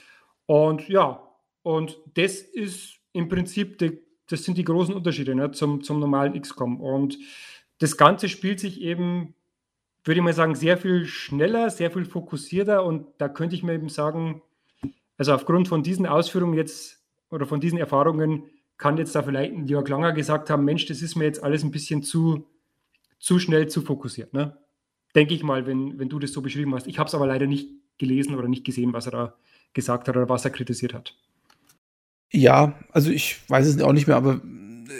[0.46, 1.22] Und ja,
[1.62, 6.40] und das ist im Prinzip, die, das sind die großen Unterschiede ne, zum, zum normalen
[6.40, 6.80] XCOM.
[6.80, 7.18] Und
[7.78, 9.34] das Ganze spielt sich eben
[10.06, 13.74] würde ich mal sagen, sehr viel schneller, sehr viel fokussierter und da könnte ich mir
[13.74, 14.42] eben sagen,
[15.18, 18.44] also aufgrund von diesen Ausführungen jetzt oder von diesen Erfahrungen
[18.78, 21.64] kann jetzt da vielleicht ein Jörg Langer gesagt haben, Mensch, das ist mir jetzt alles
[21.64, 22.46] ein bisschen zu,
[23.18, 24.32] zu schnell zu fokussiert.
[24.32, 24.56] Ne?
[25.14, 26.86] Denke ich mal, wenn, wenn du das so beschrieben hast.
[26.86, 29.34] Ich habe es aber leider nicht gelesen oder nicht gesehen, was er da
[29.72, 31.16] gesagt hat oder was er kritisiert hat.
[32.30, 34.40] Ja, also ich weiß es auch nicht mehr, aber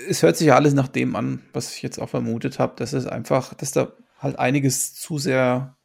[0.09, 2.93] es hört sich ja alles nach dem an, was ich jetzt auch vermutet habe, dass
[2.93, 3.93] es einfach, dass da
[4.27, 5.77] halt einiges zu sehr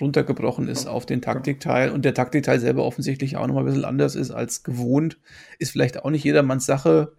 [0.00, 4.14] runtergebrochen ist auf den Taktikteil und der Taktikteil selber offensichtlich auch nochmal ein bisschen anders
[4.14, 5.18] ist als gewohnt,
[5.58, 7.12] ist vielleicht auch nicht jedermanns Sache.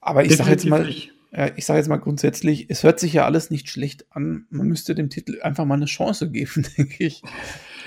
[0.00, 3.50] Aber ich sage jetzt mal, ich sage jetzt mal grundsätzlich, es hört sich ja alles
[3.50, 4.46] nicht schlecht an.
[4.50, 7.22] Man müsste dem Titel einfach mal eine Chance geben, denke ich.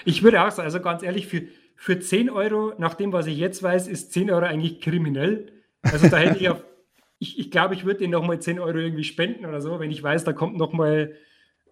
[0.06, 1.44] Ich würde auch sagen, also ganz ehrlich, für,
[1.76, 5.52] für 10 Euro, nach dem, was ich jetzt weiß, ist 10 Euro eigentlich kriminell.
[5.82, 6.64] Also da hätte ich auf,
[7.20, 10.04] ich, ich glaube, ich würde den nochmal 10 Euro irgendwie spenden oder so, wenn ich
[10.04, 11.14] weiß, da kommt nochmal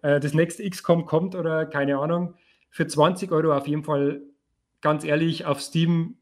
[0.02, 2.34] äh, das nächste XCOM kommt oder keine Ahnung.
[2.70, 4.22] Für 20 Euro auf jeden Fall,
[4.80, 6.16] ganz ehrlich, auf Steam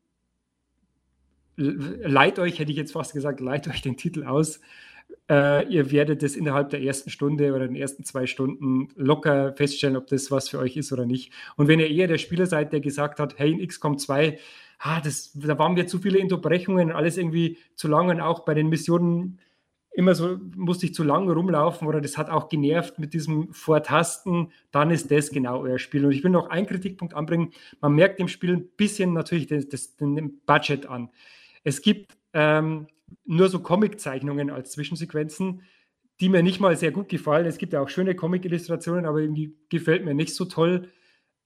[1.56, 4.60] leiht euch, hätte ich jetzt fast gesagt, leiht euch den Titel aus.
[5.28, 9.96] Äh, ihr werdet es innerhalb der ersten Stunde oder den ersten zwei Stunden locker feststellen,
[9.96, 11.32] ob das was für euch ist oder nicht.
[11.56, 14.38] Und wenn ihr eher der Spieler seid, der gesagt hat, hey, in XCOM 2,
[14.78, 18.54] ah, das, da waren wir zu viele Unterbrechungen, alles irgendwie zu lang und auch bei
[18.54, 19.38] den Missionen
[19.94, 24.52] immer so, musste ich zu lang rumlaufen oder das hat auch genervt mit diesem Vortasten,
[24.70, 26.04] dann ist das genau euer Spiel.
[26.04, 27.50] Und ich will noch einen Kritikpunkt anbringen.
[27.80, 31.10] Man merkt im Spiel ein bisschen natürlich das, das, den Budget an.
[31.64, 32.86] Es gibt ähm,
[33.24, 35.62] nur so Comic-Zeichnungen als Zwischensequenzen,
[36.20, 37.46] die mir nicht mal sehr gut gefallen.
[37.46, 40.88] Es gibt ja auch schöne Comic-Illustrationen, aber irgendwie gefällt mir nicht so toll.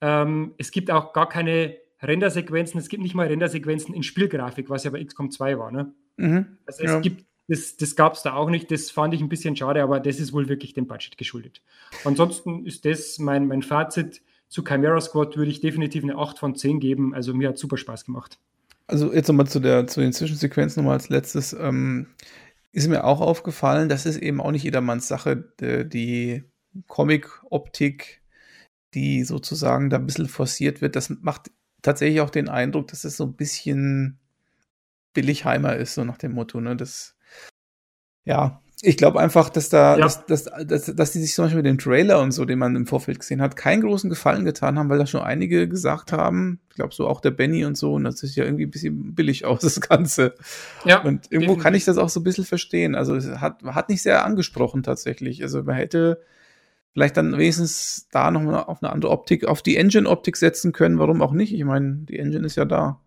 [0.00, 4.85] Ähm, es gibt auch gar keine Rendersequenzen, es gibt nicht mal Rendersequenzen in Spielgrafik, was
[4.85, 5.70] ja bei XCOM 2 war.
[5.70, 5.94] Ne?
[6.16, 7.00] Mhm, also es ja.
[7.00, 10.00] gibt, das, das gab es da auch nicht, das fand ich ein bisschen schade, aber
[10.00, 11.62] das ist wohl wirklich dem Budget geschuldet.
[12.05, 16.55] Ansonsten ist das mein, mein Fazit zu Chimera Squad, würde ich definitiv eine 8 von
[16.55, 17.14] 10 geben.
[17.14, 18.38] Also mir hat super Spaß gemacht.
[18.87, 21.52] Also jetzt nochmal zu, zu den Zwischensequenzen nochmal als letztes.
[21.55, 22.09] Ähm,
[22.72, 26.44] ist mir auch aufgefallen, das ist eben auch nicht jedermanns Sache, die, die
[26.87, 28.22] Comic-Optik,
[28.94, 30.96] die sozusagen da ein bisschen forciert wird.
[30.96, 31.50] Das macht
[31.83, 34.18] tatsächlich auch den Eindruck, dass es so ein bisschen
[35.12, 36.61] Billigheimer ist, so nach dem Motto.
[36.61, 36.76] Ne?
[36.76, 37.16] Das,
[38.24, 40.02] ja, ich glaube einfach, dass da, ja.
[40.02, 42.74] dass, dass, dass, dass die sich zum Beispiel mit dem Trailer und so, den man
[42.74, 46.58] im Vorfeld gesehen hat, keinen großen Gefallen getan haben, weil da schon einige gesagt haben,
[46.68, 49.14] ich glaube so auch der Benny und so, und das ist ja irgendwie ein bisschen
[49.14, 50.35] billig aus, das Ganze.
[50.85, 51.00] Ja.
[51.00, 51.62] Und irgendwo definitiv.
[51.62, 52.96] kann ich das auch so ein bisschen verstehen.
[52.96, 55.44] Also es hat, hat nicht sehr angesprochen tatsächlich.
[55.44, 56.20] Also man hätte
[56.92, 60.98] vielleicht dann wenigstens da noch mal auf eine andere Optik, auf die Engine-Optik setzen können,
[60.98, 61.54] warum auch nicht?
[61.54, 63.00] Ich meine, die Engine ist ja da.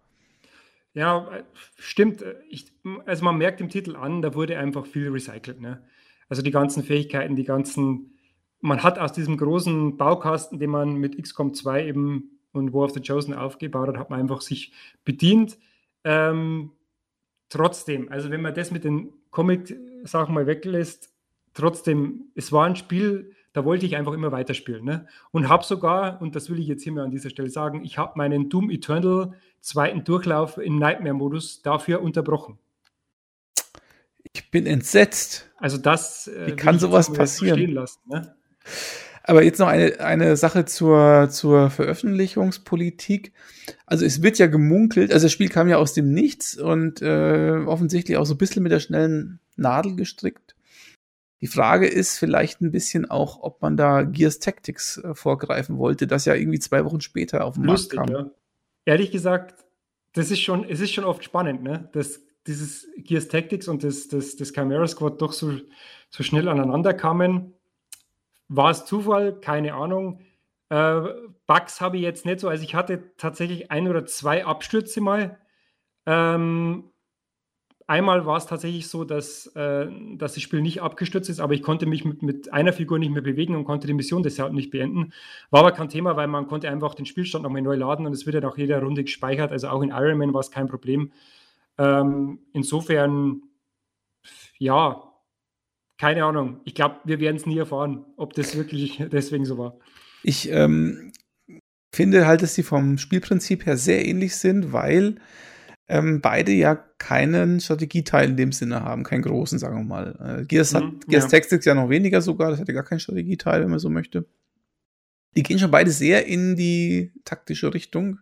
[0.95, 1.29] Ja,
[1.77, 2.23] stimmt.
[2.49, 2.71] Ich,
[3.05, 5.60] also man merkt im Titel an, da wurde einfach viel recycelt.
[5.60, 5.84] Ne?
[6.29, 8.17] Also die ganzen Fähigkeiten, die ganzen,
[8.62, 12.91] man hat aus diesem großen Baukasten, den man mit XCOM 2 eben und War of
[12.91, 14.71] the Chosen aufgebaut hat, hat man einfach sich
[15.03, 15.58] bedient.
[16.05, 16.71] Ähm,
[17.49, 21.13] trotzdem, also wenn man das mit den Comic-Sachen mal weglässt,
[21.53, 24.84] trotzdem, es war ein Spiel, da wollte ich einfach immer weiterspielen.
[24.84, 25.08] Ne?
[25.32, 27.98] Und habe sogar, und das will ich jetzt hier mal an dieser Stelle sagen, ich
[27.98, 32.60] habe meinen Doom Eternal zweiten Durchlauf im Nightmare-Modus dafür unterbrochen.
[34.34, 35.50] Ich bin entsetzt.
[35.56, 37.72] Also das äh, Wie kann sowas passieren?
[37.72, 38.36] Lassen, ne?
[39.24, 43.32] Aber jetzt noch eine, eine Sache zur, zur Veröffentlichungspolitik.
[43.86, 47.63] Also es wird ja gemunkelt, also das Spiel kam ja aus dem Nichts und äh,
[47.65, 50.55] offensichtlich auch so ein bisschen mit der schnellen Nadel gestrickt.
[51.41, 56.08] Die Frage ist vielleicht ein bisschen auch, ob man da Gears Tactics äh, vorgreifen wollte,
[56.08, 58.26] das ja irgendwie zwei Wochen später auf den Lustig, Markt kam.
[58.26, 58.32] Ja.
[58.86, 59.65] Ehrlich gesagt,
[60.13, 61.89] das ist schon, es ist schon oft spannend, ne?
[61.91, 65.60] Dass dieses Gears Tactics und das, das, das Chimera Squad doch so,
[66.10, 67.54] so schnell aneinander kamen.
[68.48, 69.39] War es Zufall?
[69.39, 70.21] Keine Ahnung.
[70.69, 71.02] Äh,
[71.48, 72.48] Bugs habe ich jetzt nicht so.
[72.48, 75.39] Also ich hatte tatsächlich ein oder zwei Abstürze mal.
[76.06, 76.91] Ähm,
[77.88, 81.62] Einmal war es tatsächlich so, dass, äh, dass das Spiel nicht abgestürzt ist, aber ich
[81.62, 84.71] konnte mich mit, mit, einer Figur nicht mehr bewegen und konnte die Mission deshalb nicht
[84.71, 85.13] beenden.
[85.52, 88.26] War aber kein Thema, weil man konnte einfach den Spielstand nochmal neu laden und es
[88.26, 89.52] wird ja nach jeder Runde gespeichert.
[89.52, 91.12] Also auch in Iron Man war es kein Problem.
[91.78, 93.43] Ähm, insofern,
[94.58, 95.04] ja,
[96.00, 96.62] keine Ahnung.
[96.63, 99.78] Ich glaube, wir werden es nie erfahren, ob das wirklich deswegen so war.
[100.24, 101.12] Ich ähm,
[101.93, 105.17] finde halt, dass sie vom Spielprinzip her sehr ähnlich sind, weil
[105.88, 110.39] ähm, beide ja keinen Strategieteil in dem Sinne haben, keinen großen, sagen wir mal.
[110.41, 111.30] Äh, Gears, mhm, hat, Gears ja.
[111.30, 114.26] Tactics ja noch weniger sogar, das hätte gar keinen Strategieteil, wenn man so möchte.
[115.36, 118.19] Die gehen schon beide sehr in die taktische Richtung.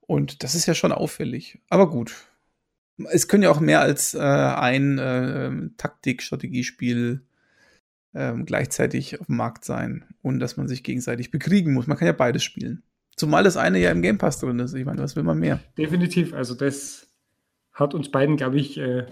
[0.00, 1.58] Und das ist ja schon auffällig.
[1.68, 2.14] Aber gut.
[3.10, 7.22] Es können ja auch mehr als äh, ein äh, Taktik-Strategiespiel
[8.14, 11.86] ähm, gleichzeitig auf dem Markt sein, ohne dass man sich gegenseitig bekriegen muss.
[11.86, 12.82] Man kann ja beides spielen.
[13.16, 14.74] Zumal das eine ja im Game Pass drin ist.
[14.74, 15.60] Ich meine, was will man mehr?
[15.78, 16.34] Definitiv.
[16.34, 17.10] Also das
[17.72, 19.06] hat uns beiden, glaube ich, äh,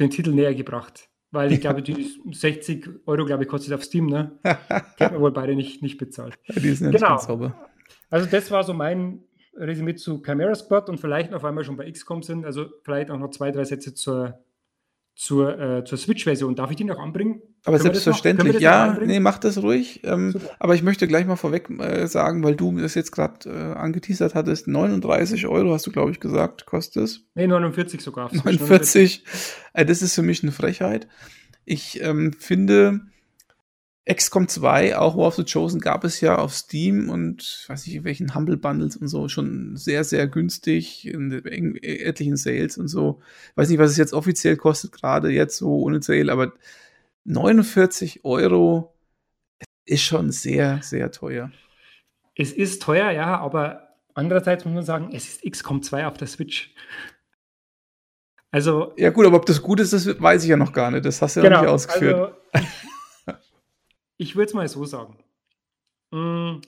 [0.00, 1.08] den Titel näher gebracht.
[1.30, 4.38] Weil ich glaube, die 60 Euro, glaube ich, kostet auf Steam, ne?
[4.44, 6.38] Die haben wir wohl beide nicht, nicht bezahlt.
[6.44, 7.08] Ja, die sind genau.
[7.08, 7.70] ganz sauber.
[8.08, 9.24] Also das war so mein
[9.56, 12.44] Resümee zu Chimera Squad und vielleicht noch einmal schon bei XCOM sind.
[12.44, 14.44] Also vielleicht auch noch zwei, drei Sätze zur
[15.14, 16.54] zur, äh, zur Switch-Version.
[16.56, 17.42] Darf ich die noch anbringen?
[17.66, 20.02] Aber Können selbstverständlich, ja, nee, mach das ruhig.
[20.04, 23.78] Ähm, aber ich möchte gleich mal vorweg äh, sagen, weil du das jetzt gerade äh,
[23.78, 27.20] angeteasert hattest, 39 Euro hast du, glaube ich, gesagt, kostet es.
[27.34, 28.30] Nee, 49 sogar.
[28.44, 29.24] 49.
[29.72, 31.08] Äh, das ist für mich eine Frechheit.
[31.64, 33.00] Ich ähm, finde,
[34.06, 37.96] XCOM 2, auch War of the Chosen, gab es ja auf Steam und weiß nicht,
[37.96, 42.88] in welchen Humble Bundles und so schon sehr, sehr günstig in, in etlichen Sales und
[42.88, 43.22] so.
[43.54, 46.52] Weiß nicht, was es jetzt offiziell kostet, gerade jetzt so ohne Sale, aber
[47.24, 48.94] 49 Euro
[49.86, 51.50] ist schon sehr, sehr teuer.
[52.34, 56.26] Es ist teuer, ja, aber andererseits muss man sagen, es ist XCOM 2 auf der
[56.26, 56.74] Switch.
[58.50, 58.92] Also.
[58.96, 61.04] Ja, gut, aber ob das gut ist, das weiß ich ja noch gar nicht.
[61.04, 62.36] Das hast du ja genau, noch nicht ausgeführt.
[62.52, 62.68] Also
[64.16, 65.18] ich, ich würde es mal so sagen.
[66.12, 66.60] Mm,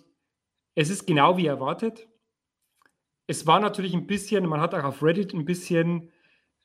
[0.75, 2.09] es ist genau wie erwartet.
[3.29, 6.13] Es war natürlich ein bisschen, man hat auch auf Reddit ein bisschen,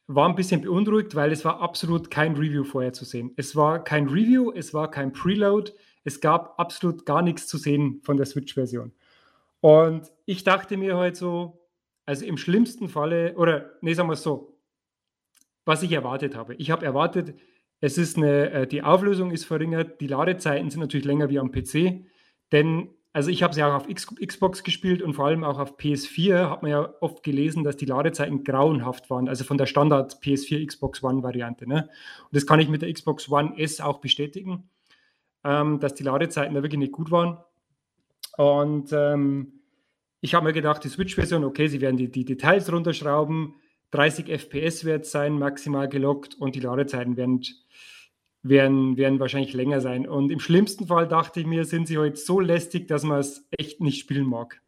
[0.08, 3.32] war ein bisschen beunruhigt, weil es war absolut kein Review vorher zu sehen.
[3.38, 5.72] Es war kein Review, es war kein Preload,
[6.04, 8.92] es gab absolut gar nichts zu sehen von der Switch-Version.
[9.62, 11.62] Und ich dachte mir halt so,
[12.06, 14.58] also im schlimmsten Falle, oder nee, sagen wir es so,
[15.66, 16.56] was ich erwartet habe.
[16.56, 17.36] Ich habe erwartet,
[17.80, 21.52] es ist eine, äh, die Auflösung ist verringert, die Ladezeiten sind natürlich länger wie am
[21.52, 22.06] PC,
[22.52, 25.78] denn also ich habe es ja auch auf Xbox gespielt und vor allem auch auf
[25.78, 30.22] PS4 hat man ja oft gelesen, dass die Ladezeiten grauenhaft waren, also von der Standard
[30.24, 31.68] PS4 Xbox One Variante.
[31.68, 31.90] Ne?
[32.24, 34.70] Und das kann ich mit der Xbox One S auch bestätigen,
[35.44, 37.38] ähm, dass die Ladezeiten da wirklich nicht gut waren.
[38.38, 39.60] Und ähm,
[40.22, 43.56] ich habe mir gedacht, die Switch-Version, okay, sie werden die, die Details runterschrauben,
[43.92, 47.42] 30 FPS wird sein, maximal gelockt und die Ladezeiten werden,
[48.44, 50.08] werden, werden wahrscheinlich länger sein.
[50.08, 53.48] Und im schlimmsten Fall dachte ich mir, sind sie heute so lästig, dass man es
[53.52, 54.62] echt nicht spielen mag.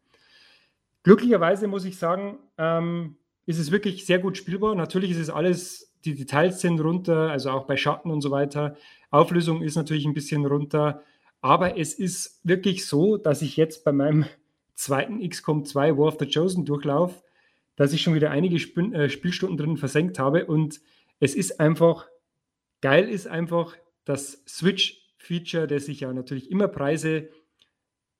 [1.02, 4.74] Glücklicherweise muss ich sagen, ähm, ist es wirklich sehr gut spielbar.
[4.74, 8.76] Natürlich ist es alles, die Details sind runter, also auch bei Schatten und so weiter.
[9.10, 11.02] Auflösung ist natürlich ein bisschen runter.
[11.40, 14.24] Aber es ist wirklich so, dass ich jetzt bei meinem
[14.74, 17.22] zweiten XCOM 2 War of the Chosen Durchlauf
[17.76, 20.80] dass ich schon wieder einige Sp äh, Spielstunden drin versenkt habe und
[21.20, 22.06] es ist einfach,
[22.84, 27.30] geil ist einfach das Switch-Feature, das ich ja natürlich immer preise.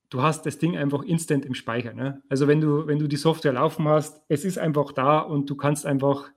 [0.09, 1.93] Du hast das Ding einfach instant im Speicher.
[1.93, 2.23] Ne?
[2.29, 5.55] Also wenn du, wenn du die Software laufen hast, es ist einfach da und du
[5.55, 6.31] kannst einfach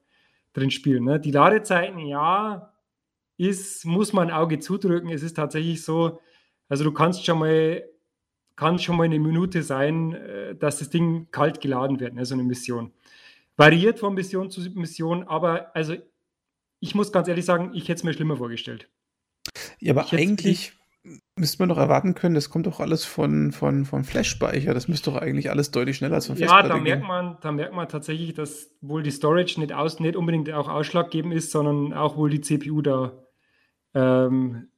[0.53, 1.05] drin spielen.
[1.05, 1.19] Ne?
[1.19, 2.75] Die Ladezeiten, ja,
[3.38, 5.09] ist, muss man ein Auge zudrücken.
[5.09, 6.21] Es ist tatsächlich so,
[6.69, 7.83] also du kannst schon mal,
[8.57, 12.27] kann schon mal eine Minute sein, äh, dass das Ding kalt geladen wird, ne?
[12.27, 12.93] so eine Mission.
[13.57, 15.95] Variiert von Mission zu Mission, aber also
[16.81, 18.88] ich muss ganz ehrlich sagen, ich hätte es mir schlimmer vorgestellt.
[19.81, 20.73] Ja, aber eigentlich
[21.37, 24.75] müsste man doch erwarten können, das kommt doch alles von, von, von Flash-Speicher.
[24.75, 27.53] Das müsste doch eigentlich alles deutlich schneller als von Festplatte Ja, da merkt, man, da
[27.53, 31.95] merkt man tatsächlich, dass wohl die Storage nicht, aus, nicht unbedingt auch ausschlaggebend ist, sondern
[31.95, 33.25] auch wohl die CPU da
[33.95, 34.69] ähm,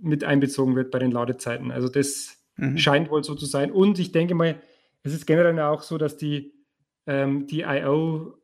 [0.00, 1.72] mit einbezogen wird bei den Ladezeiten.
[1.72, 2.78] Also das mhm.
[2.78, 3.72] scheint wohl so zu sein.
[3.72, 4.60] Und ich denke mal,
[5.02, 6.52] es ist generell auch so, dass die
[7.06, 8.34] ähm, die I.O.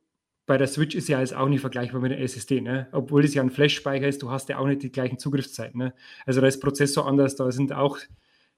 [0.51, 2.89] bei der Switch ist ja jetzt auch nicht vergleichbar mit der SSD, ne?
[2.91, 5.79] obwohl es ja ein Flash-Speicher ist, du hast ja auch nicht die gleichen Zugriffszeiten.
[5.79, 5.95] Ne?
[6.27, 7.99] Also da ist Prozessor anders, da sind auch,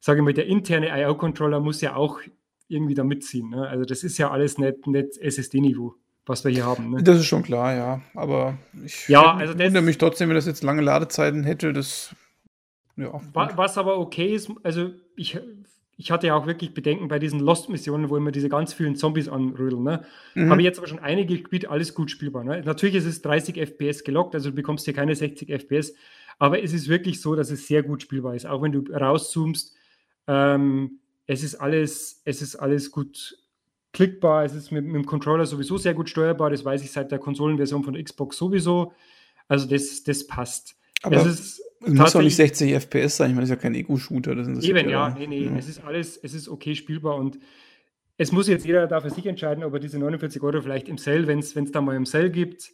[0.00, 2.18] sage ich mal, der interne I.O.-Controller muss ja auch
[2.66, 3.50] irgendwie da mitziehen.
[3.50, 3.68] Ne?
[3.68, 6.92] Also das ist ja alles nicht, nicht SSD-Niveau was wir hier haben.
[6.92, 7.02] Ne?
[7.02, 8.00] Das ist schon klar, ja.
[8.14, 11.74] Aber ich ja, also wundere mich trotzdem, wenn das jetzt lange Ladezeiten hätte.
[11.74, 12.16] Das,
[12.96, 15.38] ja, was aber okay ist, also ich
[15.96, 19.28] ich hatte ja auch wirklich Bedenken bei diesen Lost-Missionen, wo immer diese ganz vielen Zombies
[19.28, 19.82] anrödeln.
[19.82, 20.04] Ne?
[20.34, 20.50] Mhm.
[20.50, 22.44] Habe jetzt aber schon einige gespielt, alles gut spielbar.
[22.44, 22.62] Ne?
[22.64, 25.94] Natürlich ist es 30 FPS gelockt, also du bekommst hier keine 60 FPS,
[26.38, 28.46] aber es ist wirklich so, dass es sehr gut spielbar ist.
[28.46, 29.74] Auch wenn du rauszoomst,
[30.26, 33.38] ähm, es ist alles, es ist alles gut
[33.92, 37.12] klickbar, es ist mit, mit, dem Controller sowieso sehr gut steuerbar, das weiß ich seit
[37.12, 38.92] der Konsolenversion von Xbox sowieso.
[39.48, 40.76] Also das, das passt.
[41.02, 43.62] Aber es ist es muss auch nicht 60 FPS sein, ich meine, das ist ja
[43.62, 44.32] kein Ego-Shooter.
[44.32, 45.56] Eben, ja, nee, nee, ja.
[45.56, 47.38] es ist alles, es ist okay spielbar und
[48.16, 50.98] es muss jetzt jeder da für sich entscheiden, ob er diese 49 Euro vielleicht im
[50.98, 52.72] Sale, wenn es da mal im Sale gibt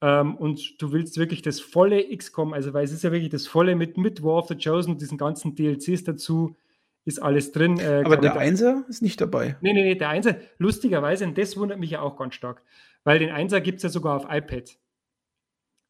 [0.00, 3.46] ähm, und du willst wirklich das volle XCOM, also weil es ist ja wirklich das
[3.46, 6.56] volle mit, mit War of the Chosen, diesen ganzen DLCs dazu,
[7.04, 7.78] ist alles drin.
[7.78, 9.56] Äh, Aber der Einser ist nicht dabei.
[9.60, 12.62] Nee, nee, nee, der Einser, lustigerweise, und das wundert mich ja auch ganz stark,
[13.04, 14.76] weil den Einser gibt es ja sogar auf iPad.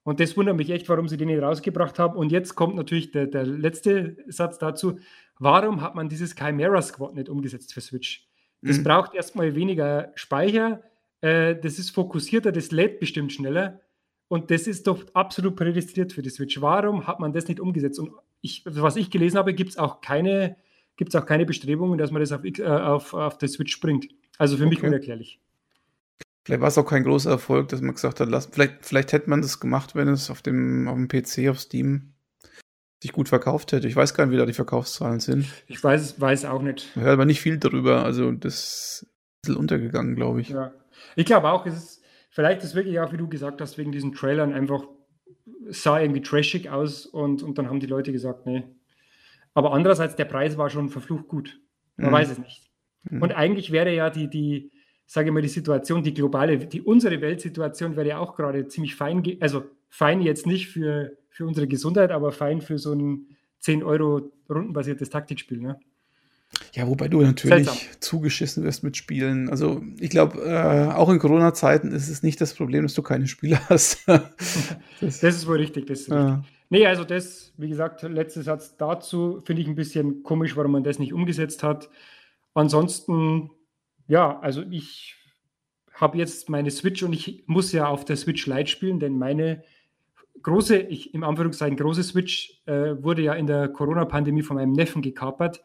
[0.05, 2.17] Und das wundert mich echt, warum sie den nicht rausgebracht haben.
[2.17, 4.99] Und jetzt kommt natürlich der, der letzte Satz dazu.
[5.39, 8.29] Warum hat man dieses Chimera Squad nicht umgesetzt für Switch?
[8.63, 8.85] Das mhm.
[8.85, 10.83] braucht erstmal weniger Speicher,
[11.21, 13.81] äh, das ist fokussierter, das lädt bestimmt schneller.
[14.29, 16.61] Und das ist doch absolut prädestiniert für die Switch.
[16.61, 17.99] Warum hat man das nicht umgesetzt?
[17.99, 20.57] Und ich, was ich gelesen habe, gibt es auch keine,
[20.97, 24.09] gibt's auch keine Bestrebungen, dass man das auf, äh, auf, auf der Switch bringt.
[24.39, 24.75] Also für okay.
[24.75, 25.41] mich unerklärlich.
[26.45, 29.31] Vielleicht war es auch kein großer Erfolg, dass man gesagt hat, lass, vielleicht, vielleicht hätte
[29.31, 32.13] man das gemacht, wenn es auf dem, auf dem PC, auf Steam
[33.03, 33.89] sich gut verkauft hätte.
[33.89, 35.47] Ich weiß gar nicht, wie da die Verkaufszahlen sind.
[35.67, 36.95] Ich weiß weiß auch nicht.
[36.97, 38.05] Man hört aber nicht viel darüber.
[38.05, 40.51] Also das ist ein bisschen untergegangen, glaube ich.
[40.51, 40.73] Ja.
[41.17, 43.93] Ich glaube auch, es ist, vielleicht ist es wirklich auch, wie du gesagt hast, wegen
[43.93, 44.85] diesen Trailern einfach
[45.69, 48.65] sah irgendwie trashig aus und, und dann haben die Leute gesagt, nee.
[49.55, 51.61] Aber andererseits, der Preis war schon verflucht gut.
[51.97, 52.15] Man mhm.
[52.15, 52.71] weiß es nicht.
[53.05, 53.23] Mhm.
[53.23, 54.71] Und eigentlich wäre ja die, die,
[55.07, 58.95] sage ich mal, die Situation, die globale, die unsere Weltsituation wäre ja auch gerade ziemlich
[58.95, 63.27] fein, also fein jetzt nicht für, für unsere Gesundheit, aber fein für so ein
[63.61, 65.59] 10 Euro rundenbasiertes Taktikspiel.
[65.59, 65.79] Ne?
[66.73, 67.77] Ja, wobei du natürlich Seltsam.
[68.01, 69.49] zugeschissen wirst mit Spielen.
[69.49, 73.27] Also ich glaube, äh, auch in Corona-Zeiten ist es nicht das Problem, dass du keine
[73.27, 74.07] Spiele hast.
[74.07, 75.87] das, das, ist wohl richtig.
[75.87, 76.37] Das ist ja.
[76.37, 76.53] richtig.
[76.71, 80.85] Nee, also das, wie gesagt, letzter Satz dazu finde ich ein bisschen komisch, warum man
[80.85, 81.89] das nicht umgesetzt hat.
[82.55, 83.51] Ansonsten,
[84.07, 85.17] ja, also ich
[85.93, 89.63] habe jetzt meine Switch und ich muss ja auf der Switch Lite spielen, denn meine
[90.43, 95.03] große, ich, im Anführungszeichen große Switch äh, wurde ja in der Corona-Pandemie von meinem Neffen
[95.03, 95.63] gekapert.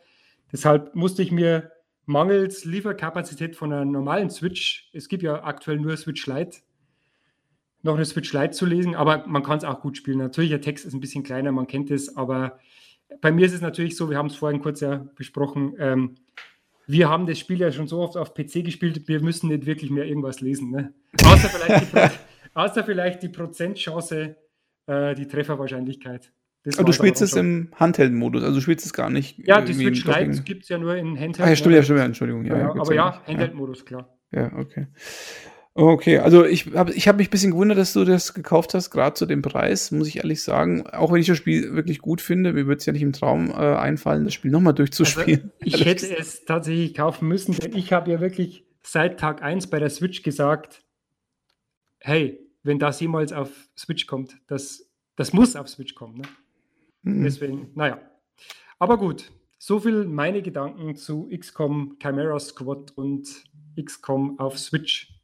[0.52, 1.72] Deshalb musste ich mir
[2.06, 6.60] mangels Lieferkapazität von einer normalen Switch, es gibt ja aktuell nur Switch Lite,
[7.82, 10.18] noch eine Switch Lite zu lesen, aber man kann es auch gut spielen.
[10.18, 12.60] Natürlich, der Text ist ein bisschen kleiner, man kennt es, aber
[13.22, 16.16] bei mir ist es natürlich so, wir haben es vorhin kurz ja besprochen, ähm,
[16.90, 19.92] wir haben das Spiel ja schon so oft auf PC gespielt, wir müssen nicht wirklich
[19.92, 20.72] mehr irgendwas lesen.
[20.72, 20.94] Ne?
[21.24, 22.18] Außer, vielleicht die,
[22.56, 24.36] außer vielleicht die Prozentchance,
[24.88, 26.34] äh, die Trefferwahrscheinlichkeit.
[26.76, 29.38] Aber du spielst es im Handheld-Modus, also du spielst es gar nicht.
[29.48, 31.40] Ja, die Switch Lite gibt es ja nur in Handheld.
[31.40, 32.46] Ah, ja, stimmt, ja, stimmt, ja, Entschuldigung.
[32.46, 34.18] Ja, ja, aber ja, Handheld-Modus, klar.
[34.32, 34.88] Ja, okay.
[35.82, 38.92] Okay, also ich habe ich hab mich ein bisschen gewundert, dass du das gekauft hast,
[38.92, 40.86] gerade zu dem Preis, muss ich ehrlich sagen.
[40.88, 43.50] Auch wenn ich das Spiel wirklich gut finde, mir würde es ja nicht im Traum
[43.50, 45.54] äh, einfallen, das Spiel nochmal durchzuspielen.
[45.62, 49.68] Also ich hätte es tatsächlich kaufen müssen, denn ich habe ja wirklich seit Tag 1
[49.68, 50.84] bei der Switch gesagt,
[52.00, 56.18] hey, wenn das jemals auf Switch kommt, das, das muss auf Switch kommen.
[56.18, 56.24] Ne?
[57.04, 57.24] Mhm.
[57.24, 58.02] Deswegen, naja.
[58.80, 63.46] Aber gut, so viel meine Gedanken zu XCOM Chimera Squad und
[63.82, 65.19] XCOM auf Switch.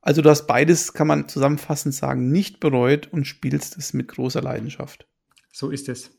[0.00, 4.40] Also du hast beides, kann man zusammenfassend sagen, nicht bereut und spielst es mit großer
[4.40, 5.06] Leidenschaft.
[5.52, 6.10] So ist es.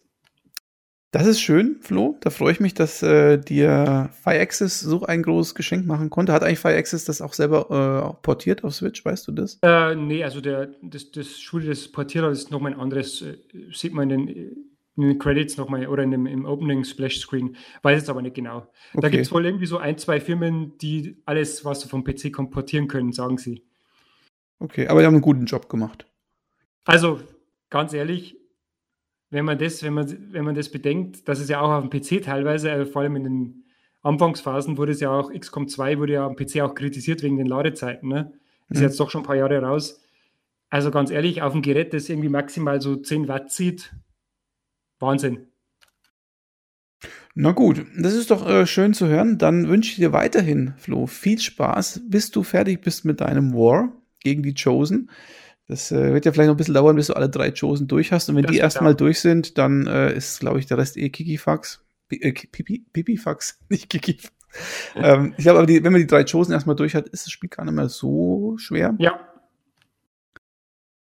[1.12, 2.18] Das ist schön, Flo.
[2.22, 6.34] Da freue ich mich, dass äh, dir FireAccess so ein großes Geschenk machen konnte.
[6.34, 9.58] Hat eigentlich FireAccess das auch selber äh, portiert auf Switch, weißt du das?
[9.64, 13.38] Äh, nee, also der, das, das Schule des Portierers ist nochmal ein anderes, äh,
[13.74, 14.69] sieht man in den,
[15.04, 17.56] in den Credits nochmal oder in dem, im Opening Splash Screen.
[17.82, 18.58] Weiß jetzt aber nicht genau.
[18.94, 19.02] Okay.
[19.02, 22.52] Da gibt es wohl irgendwie so ein, zwei Firmen, die alles, was vom PC kommt,
[22.52, 23.64] portieren können, sagen sie.
[24.60, 26.06] Okay, aber die haben einen guten Job gemacht.
[26.86, 27.22] Also,
[27.70, 28.38] ganz ehrlich,
[29.30, 31.90] wenn man das, wenn man, wenn man das bedenkt, dass es ja auch auf dem
[31.90, 33.64] PC teilweise, äh, vor allem in den
[34.02, 37.48] Anfangsphasen, wurde es ja auch, XCOM 2 wurde ja am PC auch kritisiert wegen den
[37.48, 38.10] Ladezeiten.
[38.10, 38.34] Ne?
[38.70, 38.84] Ist mhm.
[38.84, 40.02] jetzt doch schon ein paar Jahre raus.
[40.70, 43.94] Also ganz ehrlich, auf dem Gerät, das irgendwie maximal so 10 Watt zieht,
[45.00, 45.48] Wahnsinn.
[47.36, 49.38] Na gut, das ist doch äh, schön zu hören.
[49.38, 53.94] Dann wünsche ich dir weiterhin, Flo, viel Spaß, bis du fertig bist mit deinem War
[54.20, 55.10] gegen die Chosen.
[55.68, 58.12] Das äh, wird ja vielleicht noch ein bisschen dauern, bis du alle drei Chosen durch
[58.12, 58.28] hast.
[58.28, 61.10] Und wenn das die erstmal durch sind, dann äh, ist, glaube ich, der Rest eh
[61.10, 61.86] Kikifax.
[62.10, 64.34] Äh, Pipi, Pipifax, nicht Kikifax.
[64.96, 67.32] ähm, ich glaube aber, die, wenn man die drei Chosen erstmal durch hat, ist das
[67.32, 68.96] Spiel gar nicht mehr so schwer.
[68.98, 69.29] Ja.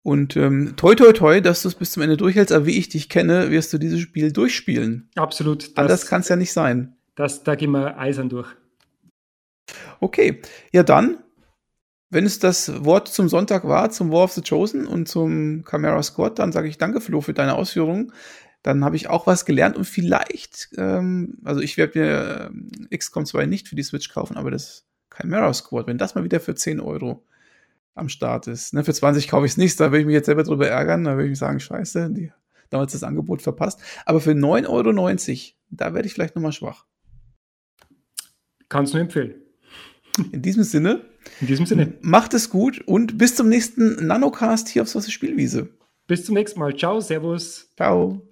[0.02, 2.88] Und ähm, toi toi toi, dass du es bis zum Ende durchhältst, aber wie ich
[2.88, 5.08] dich kenne, wirst du dieses Spiel durchspielen.
[5.14, 5.68] Absolut.
[5.68, 6.96] Das, Anders kann es ja nicht sein.
[7.14, 8.48] Das, da gehen wir eisern durch.
[10.00, 10.42] Okay,
[10.72, 11.18] ja dann
[12.12, 16.02] wenn es das Wort zum Sonntag war, zum War of the Chosen und zum Chimera
[16.02, 18.12] Squad, dann sage ich danke, Flo, für deine Ausführungen.
[18.62, 22.50] Dann habe ich auch was gelernt und vielleicht, ähm, also ich werde mir
[22.90, 24.84] äh, XCOM 2 nicht für die Switch kaufen, aber das
[25.16, 27.24] Chimera Squad, wenn das mal wieder für 10 Euro
[27.94, 28.74] am Start ist.
[28.74, 31.04] Ne, für 20 kaufe ich es nicht, da würde ich mich jetzt selber drüber ärgern,
[31.04, 32.32] da würde ich mich sagen, scheiße, die
[32.70, 33.80] damals das Angebot verpasst.
[34.06, 36.86] Aber für 9,90 Euro, da werde ich vielleicht nochmal schwach.
[38.68, 39.34] Kannst du empfehlen.
[40.32, 41.04] In diesem Sinne.
[41.40, 41.94] In diesem Sinne.
[42.00, 45.68] Macht es gut und bis zum nächsten Nanocast hier auf Sosse Spielwiese.
[46.06, 46.76] Bis zum nächsten Mal.
[46.76, 47.70] Ciao, Servus.
[47.76, 48.31] Ciao.